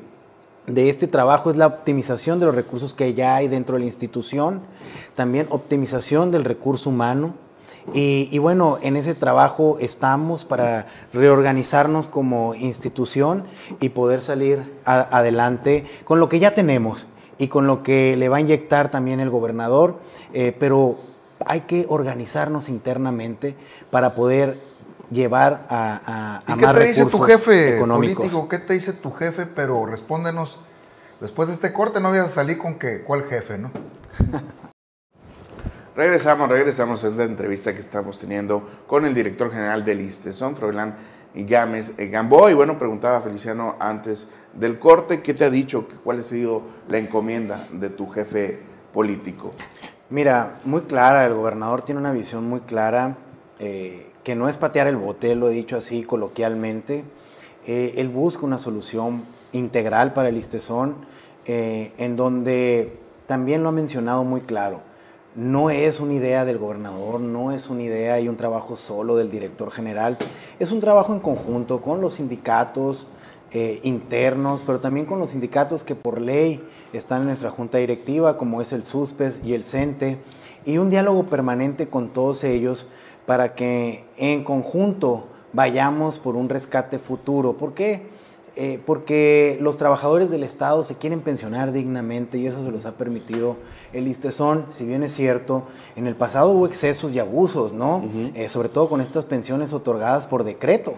este 0.67 1.07
trabajo 1.07 1.49
es 1.49 1.57
la 1.57 1.67
optimización 1.67 2.39
de 2.39 2.45
los 2.45 2.55
recursos 2.55 2.93
que 2.93 3.13
ya 3.13 3.35
hay 3.35 3.47
dentro 3.47 3.75
de 3.75 3.81
la 3.81 3.85
institución, 3.87 4.61
también 5.15 5.47
optimización 5.49 6.31
del 6.31 6.45
recurso 6.45 6.89
humano. 6.89 7.33
Y, 7.95 8.37
bueno, 8.37 8.77
en 8.83 8.95
ese 8.95 9.15
trabajo 9.15 9.77
estamos 9.79 10.45
para 10.45 10.85
reorganizarnos 11.13 12.05
como 12.05 12.53
institución 12.53 13.43
y 13.79 13.89
poder 13.89 14.21
salir 14.21 14.63
adelante 14.85 15.85
con 16.03 16.19
lo 16.19 16.29
que 16.29 16.37
ya 16.37 16.53
tenemos 16.53 17.07
y 17.39 17.47
con 17.47 17.65
lo 17.65 17.81
que 17.81 18.15
le 18.17 18.29
va 18.29 18.37
a 18.37 18.41
inyectar 18.41 18.91
también 18.91 19.19
el 19.19 19.31
gobernador, 19.31 19.95
eh, 20.31 20.55
pero 20.59 20.97
hay 21.43 21.61
que 21.61 21.87
organizarnos 21.89 22.69
internamente 22.69 23.55
para 23.89 24.13
poder 24.13 24.59
llevar 25.11 25.65
a, 25.69 26.41
a, 26.47 26.53
¿Y 26.53 26.57
qué 26.57 26.67
te 26.67 26.83
dice 26.85 27.05
tu 27.05 27.19
jefe 27.19 27.79
político? 27.79 28.49
¿Qué 28.49 28.57
te 28.57 28.73
dice 28.73 28.93
tu 28.93 29.11
jefe? 29.11 29.45
Pero 29.45 29.85
respóndenos, 29.85 30.59
después 31.19 31.49
de 31.49 31.55
este 31.55 31.73
corte 31.73 31.99
no 31.99 32.09
voy 32.09 32.19
a 32.19 32.27
salir 32.27 32.57
con 32.57 32.79
que, 32.79 33.03
¿cuál 33.03 33.25
jefe, 33.25 33.57
no? 33.57 33.71
regresamos, 35.95 36.49
regresamos 36.49 37.03
a 37.03 37.09
esta 37.09 37.23
entrevista 37.23 37.73
que 37.75 37.81
estamos 37.81 38.17
teniendo 38.17 38.67
con 38.87 39.05
el 39.05 39.13
director 39.13 39.51
general 39.51 39.83
del 39.83 40.01
ISTESON, 40.01 40.55
Froilán 40.55 40.95
Gámez 41.35 41.95
Gamboa. 41.97 42.51
Y 42.51 42.53
bueno, 42.53 42.77
preguntaba 42.77 43.17
a 43.17 43.21
Feliciano 43.21 43.75
antes 43.79 44.27
del 44.53 44.79
corte, 44.79 45.21
¿qué 45.21 45.33
te 45.33 45.45
ha 45.45 45.49
dicho? 45.49 45.87
¿Cuál 46.03 46.19
ha 46.19 46.23
sido 46.23 46.63
la 46.87 46.97
encomienda 46.97 47.67
de 47.71 47.89
tu 47.89 48.07
jefe 48.07 48.59
político? 48.91 49.53
Mira, 50.09 50.57
muy 50.65 50.81
clara, 50.81 51.25
el 51.25 51.33
gobernador 51.33 51.83
tiene 51.83 52.01
una 52.01 52.11
visión 52.11 52.47
muy 52.49 52.61
clara, 52.61 53.17
eh, 53.59 54.10
que 54.23 54.35
no 54.35 54.47
es 54.49 54.57
patear 54.57 54.87
el 54.87 54.97
bote, 54.97 55.35
lo 55.35 55.49
he 55.49 55.53
dicho 55.53 55.77
así 55.77 56.03
coloquialmente. 56.03 57.03
Eh, 57.65 57.93
él 57.97 58.09
busca 58.09 58.45
una 58.45 58.57
solución 58.57 59.23
integral 59.51 60.13
para 60.13 60.29
el 60.29 60.37
Istezón, 60.37 60.95
eh, 61.45 61.91
en 61.97 62.15
donde 62.15 62.97
también 63.27 63.63
lo 63.63 63.69
ha 63.69 63.71
mencionado 63.71 64.23
muy 64.23 64.41
claro. 64.41 64.81
No 65.35 65.69
es 65.69 65.99
una 65.99 66.13
idea 66.13 66.43
del 66.43 66.57
gobernador, 66.57 67.21
no 67.21 67.51
es 67.51 67.69
una 67.69 67.83
idea 67.83 68.19
y 68.19 68.27
un 68.27 68.35
trabajo 68.35 68.75
solo 68.75 69.15
del 69.15 69.31
director 69.31 69.71
general, 69.71 70.17
es 70.59 70.71
un 70.71 70.81
trabajo 70.81 71.13
en 71.13 71.21
conjunto 71.21 71.81
con 71.81 72.01
los 72.01 72.15
sindicatos, 72.15 73.07
eh, 73.53 73.79
internos, 73.83 74.63
pero 74.65 74.79
también 74.79 75.05
con 75.05 75.19
los 75.19 75.31
sindicatos 75.31 75.83
que 75.83 75.95
por 75.95 76.21
ley 76.21 76.61
están 76.93 77.21
en 77.21 77.27
nuestra 77.27 77.49
junta 77.49 77.77
directiva, 77.77 78.37
como 78.37 78.61
es 78.61 78.73
el 78.73 78.83
SUSPES 78.83 79.41
y 79.45 79.53
el 79.53 79.63
CENTE, 79.63 80.17
y 80.65 80.77
un 80.77 80.89
diálogo 80.89 81.25
permanente 81.25 81.87
con 81.87 82.09
todos 82.09 82.43
ellos 82.43 82.87
para 83.25 83.53
que 83.53 84.05
en 84.17 84.43
conjunto 84.43 85.25
vayamos 85.53 86.19
por 86.19 86.35
un 86.35 86.49
rescate 86.49 86.99
futuro. 86.99 87.53
¿Por 87.53 87.73
qué? 87.73 88.09
Eh, 88.57 88.81
porque 88.85 89.57
los 89.61 89.77
trabajadores 89.77 90.29
del 90.29 90.43
Estado 90.43 90.83
se 90.83 90.95
quieren 90.95 91.21
pensionar 91.21 91.71
dignamente 91.71 92.37
y 92.37 92.47
eso 92.47 92.63
se 92.65 92.71
los 92.71 92.85
ha 92.85 92.91
permitido 92.97 93.55
el 93.93 94.09
ISTESON, 94.09 94.65
si 94.67 94.85
bien 94.85 95.03
es 95.03 95.13
cierto, 95.13 95.63
en 95.95 96.05
el 96.05 96.15
pasado 96.15 96.49
hubo 96.51 96.65
excesos 96.65 97.13
y 97.13 97.19
abusos, 97.19 97.71
¿no? 97.71 98.03
Eh, 98.35 98.49
sobre 98.49 98.67
todo 98.67 98.89
con 98.89 98.99
estas 98.99 99.23
pensiones 99.23 99.71
otorgadas 99.71 100.27
por 100.27 100.43
decreto. 100.43 100.95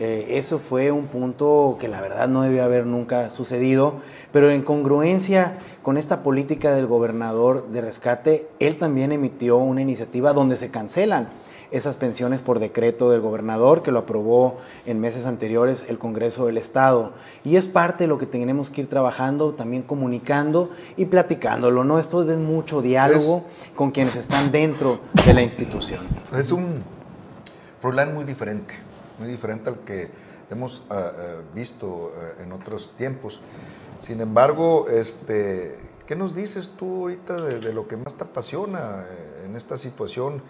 Eh, 0.00 0.26
eso 0.30 0.58
fue 0.58 0.90
un 0.90 1.06
punto 1.06 1.76
que 1.78 1.88
la 1.88 2.00
verdad 2.00 2.28
no 2.28 2.42
debió 2.42 2.64
haber 2.64 2.86
nunca 2.86 3.28
sucedido, 3.30 3.96
pero 4.32 4.50
en 4.50 4.62
congruencia 4.62 5.58
con 5.82 5.98
esta 5.98 6.22
política 6.22 6.74
del 6.74 6.86
gobernador 6.86 7.68
de 7.68 7.82
rescate, 7.82 8.48
él 8.60 8.78
también 8.78 9.12
emitió 9.12 9.58
una 9.58 9.82
iniciativa 9.82 10.32
donde 10.32 10.56
se 10.56 10.70
cancelan 10.70 11.28
esas 11.70 11.98
pensiones 11.98 12.40
por 12.40 12.60
decreto 12.60 13.10
del 13.10 13.20
gobernador 13.20 13.82
que 13.82 13.90
lo 13.90 13.98
aprobó 13.98 14.56
en 14.86 15.00
meses 15.00 15.26
anteriores 15.26 15.84
el 15.88 15.98
Congreso 15.98 16.46
del 16.46 16.56
Estado. 16.56 17.12
Y 17.44 17.56
es 17.56 17.66
parte 17.66 18.04
de 18.04 18.08
lo 18.08 18.16
que 18.16 18.24
tenemos 18.24 18.70
que 18.70 18.82
ir 18.82 18.88
trabajando, 18.88 19.52
también 19.52 19.82
comunicando 19.82 20.70
y 20.96 21.04
platicándolo, 21.06 21.84
¿no? 21.84 21.98
Esto 21.98 22.28
es 22.30 22.38
mucho 22.38 22.80
diálogo 22.80 23.44
con 23.74 23.90
quienes 23.90 24.16
están 24.16 24.50
dentro 24.50 25.00
de 25.26 25.34
la 25.34 25.42
institución. 25.42 26.00
Es 26.32 26.52
un 26.52 26.82
Froilán 27.80 28.14
muy 28.14 28.24
diferente 28.24 28.87
muy 29.18 29.28
diferente 29.28 29.70
al 29.70 29.80
que 29.80 30.08
hemos 30.50 30.84
ah, 30.90 31.12
ah, 31.16 31.36
visto 31.54 32.12
ah, 32.16 32.42
en 32.42 32.52
otros 32.52 32.92
tiempos. 32.96 33.40
Sin 33.98 34.20
embargo, 34.20 34.86
este, 34.88 35.76
¿qué 36.06 36.16
nos 36.16 36.34
dices 36.34 36.74
tú 36.78 37.02
ahorita 37.02 37.34
de, 37.34 37.72
lo 37.72 37.88
que 37.88 37.96
más 37.96 38.14
te 38.14 38.24
apasiona 38.24 39.04
eh, 39.08 39.44
en 39.46 39.56
esta 39.56 39.76
situación 39.76 40.42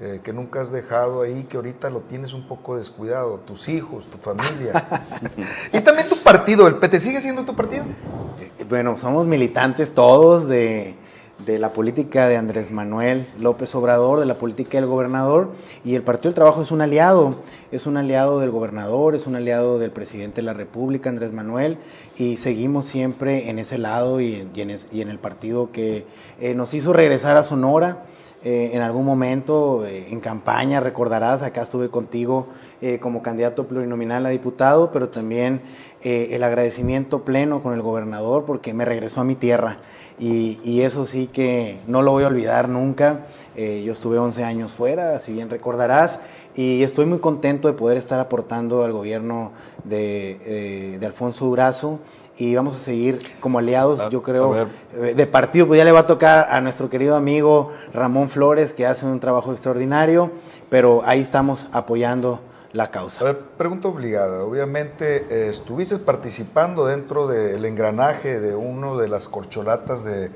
eh, 0.00 0.20
que 0.22 0.32
nunca 0.32 0.62
has 0.62 0.72
dejado 0.72 1.22
ahí, 1.22 1.44
que 1.44 1.56
ahorita 1.56 1.90
lo 1.90 2.00
tienes 2.00 2.32
un 2.32 2.46
poco 2.46 2.76
descuidado? 2.76 3.38
Tus 3.38 3.68
hijos, 3.68 4.06
tu 4.06 4.18
familia. 4.18 5.10
y 5.72 5.80
también 5.80 6.08
tu 6.08 6.16
partido, 6.22 6.68
¿el 6.68 6.76
PT 6.76 7.00
sigue 7.00 7.20
siendo 7.20 7.44
tu 7.44 7.54
partido? 7.54 7.84
Eh, 8.40 8.64
bueno, 8.68 8.96
somos 8.96 9.26
militantes 9.26 9.92
todos 9.92 10.48
de 10.48 10.96
de 11.44 11.58
la 11.58 11.72
política 11.72 12.28
de 12.28 12.36
Andrés 12.36 12.70
Manuel 12.70 13.26
López 13.38 13.74
Obrador, 13.74 14.20
de 14.20 14.26
la 14.26 14.38
política 14.38 14.78
del 14.78 14.86
gobernador, 14.86 15.52
y 15.84 15.94
el 15.94 16.02
Partido 16.02 16.30
del 16.30 16.34
Trabajo 16.34 16.62
es 16.62 16.70
un 16.70 16.80
aliado, 16.80 17.36
es 17.70 17.86
un 17.86 17.96
aliado 17.96 18.38
del 18.40 18.50
gobernador, 18.50 19.14
es 19.14 19.26
un 19.26 19.34
aliado 19.34 19.78
del 19.78 19.90
presidente 19.90 20.36
de 20.36 20.46
la 20.46 20.52
República, 20.52 21.10
Andrés 21.10 21.32
Manuel, 21.32 21.78
y 22.16 22.36
seguimos 22.36 22.86
siempre 22.86 23.48
en 23.48 23.58
ese 23.58 23.78
lado 23.78 24.20
y 24.20 24.48
en, 24.54 25.08
el 25.08 25.18
partido 25.18 25.72
que 25.72 26.06
eh, 26.40 26.54
nos 26.54 26.74
hizo 26.74 26.92
regresar 26.92 27.36
a 27.36 27.44
Sonora. 27.44 28.04
Eh, 28.44 28.70
en 28.74 28.82
algún 28.82 29.04
momento 29.04 29.86
eh, 29.86 30.08
en 30.10 30.18
campaña, 30.18 30.80
recordarás, 30.80 31.42
acá 31.42 31.62
estuve 31.62 31.90
contigo 31.90 32.46
como 33.00 33.22
candidato 33.22 33.68
plurinominal 33.68 34.26
a 34.26 34.30
diputado, 34.30 34.90
pero 34.90 35.08
también 35.08 35.60
el 36.02 36.42
agradecimiento 36.42 37.24
pleno 37.24 37.62
con 37.62 37.74
el 37.74 37.80
gobernador 37.80 38.44
porque 38.44 38.74
me 38.74 38.84
regresó 38.84 39.20
a 39.20 39.24
mi 39.24 39.36
tierra. 39.36 39.78
Y, 40.24 40.82
eso 40.82 41.04
sí 41.04 41.26
que 41.26 41.80
no 41.88 42.00
lo 42.00 42.12
voy 42.12 42.22
a 42.22 42.28
olvidar 42.28 42.68
nunca. 42.68 43.26
Eh, 43.56 43.82
yo 43.84 43.92
estuve 43.92 44.18
11 44.18 44.44
años 44.44 44.72
fuera, 44.72 45.18
si 45.18 45.32
bien 45.32 45.50
recordarás, 45.50 46.20
y 46.54 46.84
estoy 46.84 47.06
muy 47.06 47.18
contento 47.18 47.66
de 47.66 47.74
poder 47.74 47.98
estar 47.98 48.20
aportando 48.20 48.84
al 48.84 48.92
gobierno 48.92 49.50
de, 49.82 50.38
eh, 50.44 51.00
Alfonso 51.04 51.46
Durazo 51.46 51.98
y 52.36 52.54
vamos 52.54 52.76
a 52.76 52.78
seguir 52.78 53.20
como 53.40 53.58
aliados, 53.58 54.00
ah, 54.00 54.08
yo 54.10 54.22
creo, 54.22 54.68
eh, 54.94 55.14
de 55.14 55.26
partido, 55.26 55.66
pues 55.66 55.78
ya 55.78 55.84
le 55.84 55.92
va 55.92 56.00
a 56.00 56.06
tocar 56.06 56.46
a 56.50 56.60
nuestro 56.60 56.88
querido 56.88 57.16
amigo 57.16 57.72
Ramón 57.92 58.28
Flores, 58.28 58.72
que 58.72 58.86
hace 58.86 59.04
un 59.04 59.18
trabajo 59.18 59.50
extraordinario, 59.50 60.30
pero 60.70 61.02
ahí 61.04 61.20
estamos 61.20 61.66
apoyando 61.72 62.40
la 62.72 62.90
causa. 62.90 63.20
A 63.20 63.24
ver, 63.24 63.40
pregunta 63.58 63.88
obligada. 63.88 64.44
Obviamente 64.44 65.26
eh, 65.30 65.50
estuviste 65.50 65.98
participando 65.98 66.86
dentro 66.86 67.26
del 67.26 67.64
engranaje 67.64 68.40
de 68.40 68.54
uno 68.54 68.96
de 68.96 69.08
las 69.08 69.28
corcholatas 69.28 70.04
de 70.04 70.30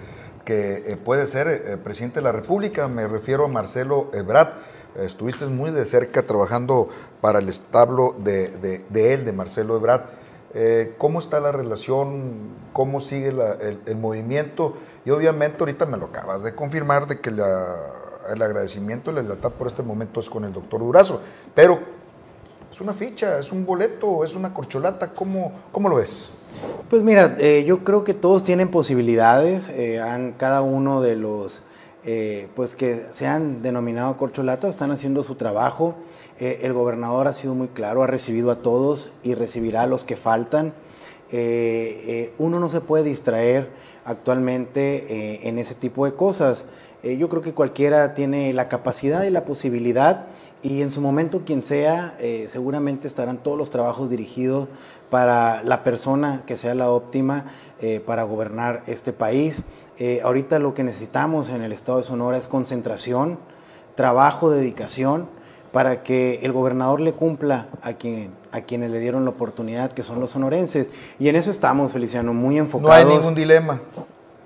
que 0.44 0.92
eh, 0.92 0.96
puede 0.96 1.26
ser 1.26 1.48
eh, 1.48 1.76
presidente 1.76 2.16
de 2.16 2.24
la 2.24 2.32
República. 2.32 2.88
Me 2.88 3.08
refiero 3.08 3.46
a 3.46 3.48
Marcelo 3.48 4.10
Ebrard. 4.12 4.48
estuviste 4.96 5.46
muy 5.46 5.70
de 5.70 5.84
cerca 5.84 6.22
trabajando 6.22 6.88
para 7.20 7.38
el 7.38 7.48
establo 7.48 8.14
de, 8.18 8.84
él, 8.94 9.24
de 9.24 9.32
Marcelo 9.32 9.76
Ebrard. 9.76 10.02
¿Cómo 10.96 11.18
está 11.18 11.38
la 11.38 11.52
relación? 11.52 12.54
¿Cómo 12.72 13.00
sigue 13.02 13.28
el, 13.28 13.96
movimiento? 13.96 14.74
Y 15.04 15.10
obviamente 15.10 15.58
ahorita 15.60 15.84
me 15.84 15.98
lo 15.98 16.06
acabas 16.06 16.42
de 16.42 16.54
confirmar 16.54 17.06
de 17.06 17.20
que 17.20 17.28
el 17.28 18.42
agradecimiento, 18.42 19.12
la 19.12 19.20
lealtad 19.20 19.50
por 19.50 19.66
este 19.66 19.82
momento 19.82 20.20
es 20.20 20.30
con 20.30 20.44
el 20.44 20.54
doctor 20.54 20.80
Durazo. 20.80 21.20
Pero 21.54 21.95
es 22.76 22.80
una 22.82 22.92
ficha, 22.92 23.38
es 23.38 23.52
un 23.52 23.64
boleto, 23.64 24.22
es 24.22 24.34
una 24.34 24.52
corcholata, 24.52 25.14
¿cómo, 25.14 25.50
cómo 25.72 25.88
lo 25.88 25.96
ves? 25.96 26.28
Pues 26.90 27.02
mira, 27.02 27.34
eh, 27.38 27.64
yo 27.66 27.84
creo 27.84 28.04
que 28.04 28.12
todos 28.12 28.42
tienen 28.42 28.70
posibilidades, 28.70 29.70
eh, 29.70 29.98
han, 29.98 30.32
cada 30.32 30.60
uno 30.60 31.00
de 31.00 31.16
los 31.16 31.62
eh, 32.04 32.48
pues 32.54 32.74
que 32.74 32.96
se 33.12 33.26
han 33.26 33.62
denominado 33.62 34.18
corcholatas 34.18 34.72
están 34.72 34.90
haciendo 34.90 35.22
su 35.22 35.36
trabajo. 35.36 35.94
el 36.38 36.74
gobernador 36.74 37.28
ha 37.28 37.32
sido 37.32 37.54
muy 37.54 37.68
claro, 37.68 38.02
ha 38.02 38.06
recibido 38.06 38.50
a 38.50 38.56
todos 38.56 39.10
y 39.22 39.32
recibirá 39.32 39.84
a 39.84 39.86
los 39.86 40.04
que 40.04 40.16
faltan. 40.16 40.74
uno 42.36 42.60
no 42.60 42.68
se 42.68 42.82
puede 42.82 43.04
distraer 43.04 43.70
actualmente 44.04 45.48
en 45.48 45.58
ese 45.58 45.74
tipo 45.74 46.04
de 46.04 46.12
cosas. 46.12 46.66
Yo 47.18 47.28
creo 47.28 47.42
que 47.42 47.54
cualquiera 47.54 48.14
tiene 48.14 48.52
la 48.52 48.68
capacidad 48.68 49.22
y 49.24 49.30
la 49.30 49.44
posibilidad 49.44 50.26
y 50.62 50.82
en 50.82 50.90
su 50.90 51.00
momento 51.00 51.42
quien 51.44 51.62
sea, 51.62 52.16
seguramente 52.46 53.06
estarán 53.06 53.38
todos 53.38 53.56
los 53.56 53.70
trabajos 53.70 54.10
dirigidos 54.10 54.68
para 55.10 55.62
la 55.62 55.84
persona 55.84 56.42
que 56.46 56.56
sea 56.56 56.74
la 56.74 56.90
óptima 56.90 57.44
eh, 57.80 58.00
para 58.04 58.22
gobernar 58.24 58.82
este 58.86 59.12
país. 59.12 59.62
Eh, 59.98 60.20
ahorita 60.24 60.58
lo 60.58 60.74
que 60.74 60.82
necesitamos 60.82 61.48
en 61.48 61.62
el 61.62 61.72
estado 61.72 61.98
de 61.98 62.04
Sonora 62.04 62.36
es 62.36 62.48
concentración, 62.48 63.38
trabajo, 63.94 64.50
dedicación, 64.50 65.28
para 65.72 66.02
que 66.02 66.40
el 66.42 66.52
gobernador 66.52 67.00
le 67.00 67.12
cumpla 67.12 67.68
a, 67.82 67.92
quien, 67.92 68.30
a 68.50 68.62
quienes 68.62 68.90
le 68.90 68.98
dieron 68.98 69.24
la 69.24 69.30
oportunidad, 69.30 69.92
que 69.92 70.02
son 70.02 70.20
los 70.20 70.30
sonorenses. 70.30 70.90
Y 71.18 71.28
en 71.28 71.36
eso 71.36 71.50
estamos, 71.50 71.92
Feliciano, 71.92 72.32
muy 72.32 72.56
enfocados. 72.56 73.04
No 73.04 73.10
hay 73.10 73.16
ningún 73.18 73.34
dilema. 73.34 73.80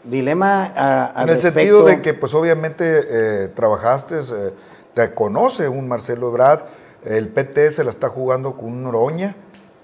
Dilema 0.05 0.73
a, 0.75 1.23
En 1.23 1.29
el 1.29 1.41
sentido 1.41 1.85
de 1.85 2.01
que, 2.01 2.15
pues 2.15 2.35
obviamente, 2.35 2.85
eh, 2.85 3.49
trabajaste, 3.49 4.17
te 4.95 5.15
conoce 5.15 5.69
un 5.69 5.89
Marcelo 5.89 6.29
Ebrard, 6.29 6.61
el 7.05 7.29
PT 7.29 7.71
se 7.71 7.85
la 7.85 7.91
está 7.91 8.09
jugando 8.09 8.57
con 8.57 8.73
un 8.73 8.87
Oroña 8.87 9.35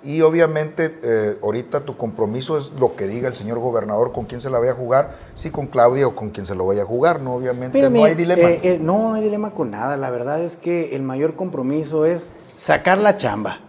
y 0.06 0.22
obviamente 0.22 1.00
eh, 1.02 1.36
ahorita 1.42 1.80
tu 1.80 1.96
compromiso 1.96 2.56
es 2.56 2.72
lo 2.78 2.94
que 2.94 3.08
diga 3.08 3.28
el 3.28 3.34
señor 3.34 3.58
gobernador 3.58 4.12
con 4.12 4.26
quién 4.26 4.40
se 4.40 4.50
la 4.50 4.60
vaya 4.60 4.70
a 4.70 4.74
jugar, 4.74 5.16
si 5.34 5.50
con 5.50 5.66
Claudia 5.66 6.06
o 6.06 6.14
con 6.14 6.30
quién 6.30 6.46
se 6.46 6.54
lo 6.54 6.64
vaya 6.64 6.82
a 6.82 6.86
jugar, 6.86 7.20
¿no? 7.20 7.34
Obviamente 7.34 7.90
no 7.90 8.04
hay 8.04 8.14
dilema. 8.14 8.50
Eh, 8.50 8.60
eh, 8.62 8.78
no, 8.80 9.08
no 9.10 9.14
hay 9.14 9.22
dilema 9.22 9.50
con 9.50 9.72
nada. 9.72 9.96
La 9.96 10.10
verdad 10.10 10.40
es 10.40 10.56
que 10.56 10.94
el 10.94 11.02
mayor 11.02 11.34
compromiso 11.34 12.06
es 12.06 12.28
sacar 12.54 12.98
la 12.98 13.16
chamba. 13.16 13.60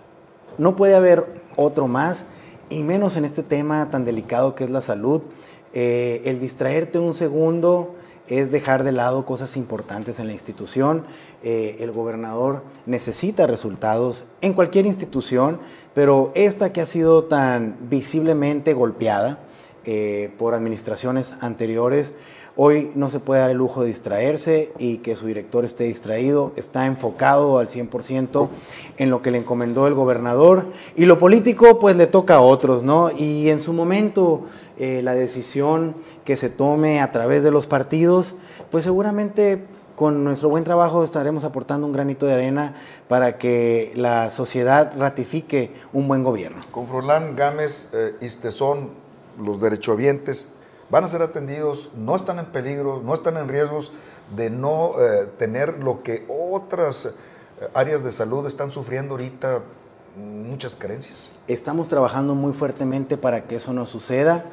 No 0.60 0.76
puede 0.76 0.96
haber 0.96 1.26
otro 1.56 1.88
más, 1.88 2.26
y 2.70 2.84
menos 2.84 3.16
en 3.16 3.26
este 3.26 3.42
tema 3.42 3.90
tan 3.90 4.06
delicado 4.06 4.54
que 4.54 4.64
es 4.64 4.70
la 4.70 4.82
salud. 4.82 5.24
El 5.74 6.40
distraerte 6.40 7.00
un 7.00 7.14
segundo 7.14 7.96
es 8.28 8.52
dejar 8.52 8.84
de 8.84 8.92
lado 8.92 9.26
cosas 9.26 9.56
importantes 9.58 10.20
en 10.20 10.28
la 10.28 10.34
institución. 10.34 11.06
el 11.44 11.92
gobernador 11.92 12.64
necesita 12.86 13.48
resultados 13.48 14.26
en 14.42 14.54
cualquier 14.54 14.86
institución, 14.86 15.60
pero 15.94 16.32
esta 16.36 16.74
que 16.74 16.82
ha 16.82 16.86
sido 16.86 17.26
tan 17.26 17.76
visiblemente 17.90 18.74
golpeada 18.74 19.40
eh, 19.90 20.32
por 20.38 20.54
administraciones 20.54 21.36
anteriores, 21.40 22.14
hoy 22.58 22.92
no 22.96 23.08
se 23.10 23.20
puede 23.20 23.42
dar 23.42 23.52
el 23.52 23.58
lujo 23.58 23.82
de 23.82 23.88
distraerse 23.88 24.74
y 24.80 24.98
que 24.98 25.16
su 25.16 25.28
director 25.28 25.64
esté 25.64 25.86
distraído, 25.86 26.52
está 26.58 26.88
enfocado 26.88 27.60
al 27.60 27.68
100% 27.68 28.50
en 28.98 29.10
lo 29.10 29.22
que 29.22 29.32
le 29.32 29.38
encomendó 29.38 29.88
el 29.88 29.94
gobernador 29.94 30.66
y 30.96 31.06
lo 31.06 31.20
político 31.20 31.80
pues 31.80 31.96
le 31.96 32.08
toca 32.08 32.36
a 32.36 32.42
otros, 32.42 32.84
¿no? 32.84 33.12
Y 33.12 33.50
en 33.50 33.60
su 33.60 33.74
momento 33.74 34.44
eh, 34.80 35.02
la 35.04 35.14
decisión 35.14 35.96
que 36.26 36.36
se 36.36 36.50
tome 36.50 37.00
a 37.00 37.12
través 37.12 37.44
de 37.44 37.52
los 37.52 37.68
partidos, 37.68 38.34
pues 38.72 38.84
seguramente 38.84 39.64
con 39.96 40.24
nuestro 40.24 40.50
buen 40.50 40.64
trabajo 40.64 41.04
estaremos 41.04 41.44
aportando 41.44 41.88
un 41.88 41.94
granito 41.94 42.26
de 42.26 42.34
arena 42.34 42.76
para 43.08 43.38
que 43.38 43.92
la 43.96 44.32
sociedad 44.32 44.94
ratifique 44.98 45.72
un 45.94 46.08
buen 46.08 46.24
gobierno. 46.24 46.64
Con 46.72 46.88
Froilán 46.88 47.36
Gámez 47.36 47.90
eh, 47.94 48.16
Istezón, 48.22 48.90
los 49.40 49.62
derechohabientes 49.62 50.50
van 50.90 51.04
a 51.04 51.10
ser 51.10 51.22
atendidos, 51.22 51.92
no 51.96 52.16
están 52.16 52.40
en 52.40 52.46
peligro, 52.46 53.02
no 53.04 53.14
están 53.14 53.38
en 53.38 53.48
riesgos 53.48 53.92
de 54.36 54.50
no 54.50 54.94
eh, 55.00 55.28
tener 55.38 55.80
lo 55.80 56.04
que 56.04 56.26
otras 56.28 57.06
eh, 57.06 57.12
áreas 57.74 58.04
de 58.04 58.12
salud 58.12 58.46
están 58.48 58.72
sufriendo 58.72 59.14
ahorita, 59.14 59.62
muchas 60.16 60.76
carencias. 60.76 61.30
Estamos 61.48 61.88
trabajando 61.88 62.36
muy 62.36 62.54
fuertemente 62.54 63.18
para 63.18 63.44
que 63.44 63.58
eso 63.58 63.74
no 63.74 63.86
suceda 63.86 64.46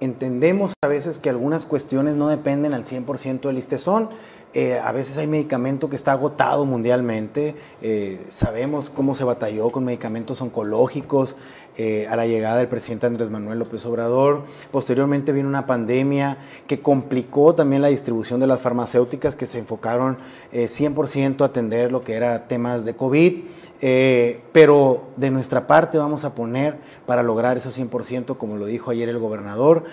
entendemos 0.00 0.72
a 0.82 0.88
veces 0.88 1.18
que 1.18 1.30
algunas 1.30 1.64
cuestiones 1.64 2.16
no 2.16 2.28
dependen 2.28 2.74
al 2.74 2.84
100% 2.84 3.40
del 3.40 3.56
listezón. 3.56 4.10
Eh, 4.54 4.78
a 4.78 4.92
veces 4.92 5.18
hay 5.18 5.26
medicamento 5.26 5.90
que 5.90 5.96
está 5.96 6.12
agotado 6.12 6.64
mundialmente. 6.64 7.54
Eh, 7.82 8.24
sabemos 8.30 8.88
cómo 8.88 9.14
se 9.14 9.24
batalló 9.24 9.70
con 9.70 9.84
medicamentos 9.84 10.40
oncológicos 10.40 11.36
eh, 11.76 12.06
a 12.08 12.16
la 12.16 12.26
llegada 12.26 12.56
del 12.56 12.68
presidente 12.68 13.06
Andrés 13.06 13.30
Manuel 13.30 13.58
López 13.58 13.84
Obrador. 13.84 14.44
Posteriormente 14.70 15.32
vino 15.32 15.48
una 15.48 15.66
pandemia 15.66 16.38
que 16.66 16.80
complicó 16.80 17.54
también 17.54 17.82
la 17.82 17.88
distribución 17.88 18.40
de 18.40 18.46
las 18.46 18.60
farmacéuticas 18.60 19.36
que 19.36 19.46
se 19.46 19.58
enfocaron 19.58 20.16
100% 20.52 21.42
a 21.42 21.44
atender 21.44 21.92
lo 21.92 22.00
que 22.00 22.14
era 22.14 22.48
temas 22.48 22.84
de 22.84 22.96
COVID. 22.96 23.42
Pero 23.80 25.08
de 25.16 25.30
nuestra 25.30 25.66
parte 25.66 25.98
vamos 25.98 26.24
a 26.24 26.34
poner 26.34 26.76
para 27.06 27.22
lograr 27.22 27.56
esos 27.56 27.78
100%, 27.78 28.36
como 28.36 28.56
lo 28.56 28.66
dijo 28.66 28.90
ayer 28.90 29.08
el 29.08 29.18
gobernador, 29.18 29.84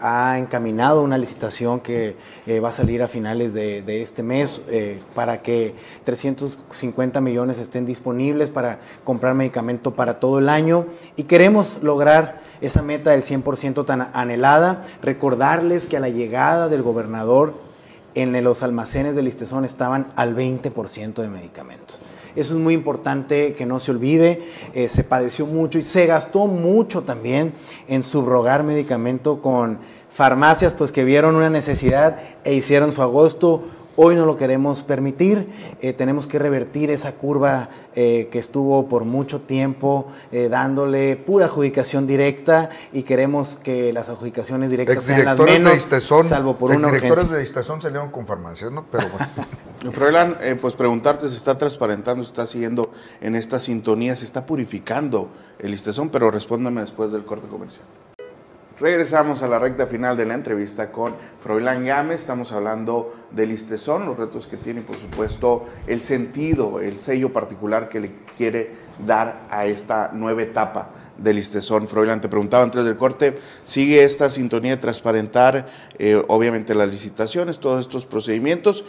ha 0.00 0.38
encaminado 0.38 1.02
una 1.02 1.18
licitación 1.18 1.80
que 1.80 2.16
va 2.62 2.70
a 2.70 2.72
salir 2.72 3.02
a 3.02 3.08
finales 3.08 3.54
de 3.54 4.02
este 4.02 4.22
mes 4.22 4.60
eh, 4.68 5.00
para 5.14 5.42
que 5.42 5.74
350 6.04 7.20
millones 7.20 7.58
estén 7.58 7.86
disponibles 7.86 8.50
para 8.50 8.78
comprar 9.04 9.34
medicamento 9.34 9.92
para 9.92 10.18
todo 10.18 10.38
el 10.38 10.48
año 10.48 10.86
y 11.16 11.24
queremos 11.24 11.78
lograr 11.82 12.40
esa 12.60 12.82
meta 12.82 13.10
del 13.10 13.22
100% 13.22 13.84
tan 13.86 14.08
anhelada. 14.12 14.84
Recordarles 15.02 15.86
que 15.86 15.96
a 15.96 16.00
la 16.00 16.08
llegada 16.08 16.68
del 16.68 16.82
gobernador 16.82 17.54
en 18.14 18.42
los 18.44 18.62
almacenes 18.62 19.16
del 19.16 19.24
Listezón 19.24 19.64
estaban 19.64 20.12
al 20.16 20.36
20% 20.36 21.14
de 21.14 21.28
medicamentos. 21.28 22.00
Eso 22.34 22.54
es 22.54 22.60
muy 22.60 22.74
importante 22.74 23.54
que 23.54 23.66
no 23.66 23.80
se 23.80 23.90
olvide. 23.90 24.42
Eh, 24.74 24.88
se 24.88 25.04
padeció 25.04 25.46
mucho 25.46 25.78
y 25.78 25.84
se 25.84 26.06
gastó 26.06 26.46
mucho 26.46 27.02
también 27.02 27.52
en 27.88 28.02
subrogar 28.02 28.62
medicamento 28.62 29.40
con 29.40 29.78
farmacias 30.12 30.74
pues 30.74 30.92
que 30.92 31.04
vieron 31.04 31.34
una 31.34 31.50
necesidad 31.50 32.18
e 32.44 32.54
hicieron 32.54 32.92
su 32.92 33.02
agosto. 33.02 33.62
Hoy 33.94 34.14
no 34.14 34.24
lo 34.24 34.38
queremos 34.38 34.82
permitir, 34.82 35.52
eh, 35.82 35.92
tenemos 35.92 36.26
que 36.26 36.38
revertir 36.38 36.90
esa 36.90 37.12
curva 37.12 37.68
eh, 37.94 38.30
que 38.32 38.38
estuvo 38.38 38.88
por 38.88 39.04
mucho 39.04 39.42
tiempo 39.42 40.06
eh, 40.30 40.48
dándole 40.48 41.16
pura 41.16 41.44
adjudicación 41.44 42.06
directa 42.06 42.70
y 42.94 43.02
queremos 43.02 43.56
que 43.56 43.92
las 43.92 44.08
adjudicaciones 44.08 44.70
directas 44.70 45.04
sean 45.04 45.26
las 45.26 45.38
menos, 45.38 45.90
salvo 46.24 46.56
por 46.56 46.70
una 46.70 46.90
directores 46.90 47.28
de 47.28 47.42
Istezón 47.42 47.82
salieron 47.82 48.10
con 48.10 48.26
farmacias, 48.26 48.72
¿no? 48.72 48.86
Pero 48.90 49.08
bueno. 49.10 49.92
Froilán, 49.92 50.38
pues 50.58 50.74
preguntarte, 50.74 51.28
se 51.28 51.36
está 51.36 51.58
transparentando, 51.58 52.24
se 52.24 52.30
está 52.30 52.46
siguiendo 52.46 52.90
en 53.20 53.34
esta 53.34 53.58
sintonía, 53.58 54.16
se 54.16 54.24
está 54.24 54.46
purificando 54.46 55.28
el 55.58 55.74
Istezón, 55.74 56.08
pero 56.08 56.30
respóndame 56.30 56.80
después 56.80 57.12
del 57.12 57.26
corte 57.26 57.46
comercial. 57.46 57.84
Regresamos 58.80 59.42
a 59.42 59.48
la 59.48 59.58
recta 59.58 59.86
final 59.86 60.16
de 60.16 60.24
la 60.24 60.34
entrevista 60.34 60.90
con 60.90 61.14
Froilán 61.38 61.84
Gámez. 61.84 62.20
Estamos 62.20 62.52
hablando 62.52 63.14
del 63.30 63.50
listezón, 63.50 64.06
los 64.06 64.16
retos 64.16 64.46
que 64.46 64.56
tiene 64.56 64.80
y 64.80 64.82
por 64.82 64.96
supuesto 64.96 65.64
el 65.86 66.02
sentido, 66.02 66.80
el 66.80 66.98
sello 66.98 67.32
particular 67.32 67.88
que 67.88 68.00
le 68.00 68.10
quiere 68.36 68.70
dar 69.06 69.42
a 69.50 69.66
esta 69.66 70.10
nueva 70.12 70.42
etapa 70.42 70.90
del 71.18 71.36
listezón. 71.36 71.86
Froilán, 71.86 72.20
te 72.20 72.28
preguntaba 72.28 72.64
antes 72.64 72.84
del 72.84 72.96
corte, 72.96 73.38
¿sigue 73.64 74.04
esta 74.04 74.30
sintonía 74.30 74.72
de 74.72 74.82
transparentar 74.82 75.68
eh, 75.98 76.20
obviamente 76.28 76.74
las 76.74 76.88
licitaciones, 76.88 77.58
todos 77.58 77.80
estos 77.80 78.06
procedimientos 78.06 78.84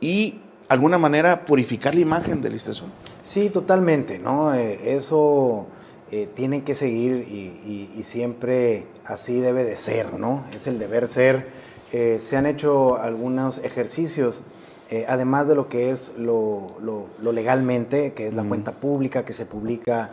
y 0.00 0.40
alguna 0.68 0.98
manera 0.98 1.44
purificar 1.44 1.94
la 1.94 2.00
imagen 2.00 2.40
del 2.40 2.54
listezón? 2.54 2.88
Sí, 3.22 3.50
totalmente, 3.50 4.18
¿no? 4.18 4.54
Eh, 4.54 4.96
eso 4.96 5.68
eh, 6.10 6.26
tienen 6.34 6.62
que 6.62 6.74
seguir 6.74 7.12
y, 7.28 8.02
siempre 8.02 8.86
así 9.08 9.40
debe 9.40 9.64
de 9.64 9.76
ser, 9.76 10.14
¿no? 10.14 10.44
Es 10.54 10.66
el 10.66 10.78
deber 10.78 11.08
ser. 11.08 11.46
Eh, 11.92 12.18
se 12.20 12.36
han 12.36 12.46
hecho 12.46 12.96
algunos 12.96 13.58
ejercicios, 13.64 14.42
eh, 14.90 15.04
además 15.08 15.48
de 15.48 15.54
lo 15.54 15.68
que 15.68 15.90
es 15.90 16.12
lo, 16.16 16.76
legalmente, 17.20 18.12
que 18.12 18.28
es 18.28 18.34
la 18.34 18.44
cuenta 18.44 18.72
pública 18.72 19.24
que 19.24 19.32
se 19.32 19.46
publica 19.46 20.12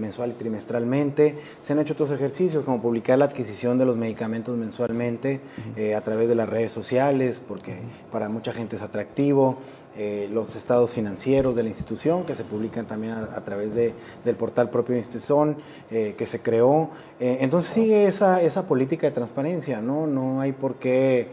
mensual 0.00 0.30
y 0.30 0.32
trimestralmente. 0.32 1.38
Se 1.60 1.74
han 1.74 1.78
hecho 1.78 1.92
otros 1.92 2.10
ejercicios 2.10 2.64
como 2.64 2.82
publicar 2.82 3.16
la 3.18 3.26
adquisición 3.26 3.78
de 3.78 3.84
los 3.84 3.96
medicamentos 3.96 4.56
mensualmente 4.56 5.40
a 5.96 6.00
través 6.00 6.28
de 6.28 6.34
las 6.34 6.48
redes 6.48 6.72
sociales, 6.72 7.40
porque 7.46 7.76
para 8.10 8.28
mucha 8.28 8.52
gente 8.52 8.74
es 8.74 8.82
atractivo. 8.82 9.58
Eh, 9.96 10.28
los 10.32 10.54
estados 10.54 10.94
financieros 10.94 11.56
de 11.56 11.64
la 11.64 11.68
institución, 11.68 12.24
que 12.24 12.34
se 12.34 12.44
publican 12.44 12.86
también 12.86 13.12
a, 13.12 13.42
través 13.42 13.74
de, 13.74 13.92
del 14.24 14.36
portal 14.36 14.70
propio 14.70 14.92
de 14.92 15.00
Institución 15.00 15.56
eh, 15.90 16.14
que 16.16 16.26
se 16.26 16.40
creó. 16.40 16.90
Eh, 17.18 17.38
entonces 17.40 17.72
sigue 17.72 18.06
esa, 18.06 18.40
esa 18.40 18.68
política 18.68 19.08
de 19.08 19.12
transparencia, 19.12 19.80
¿no? 19.80 20.06
No 20.06 20.40
hay 20.40 20.52
por 20.52 20.76
qué 20.76 21.28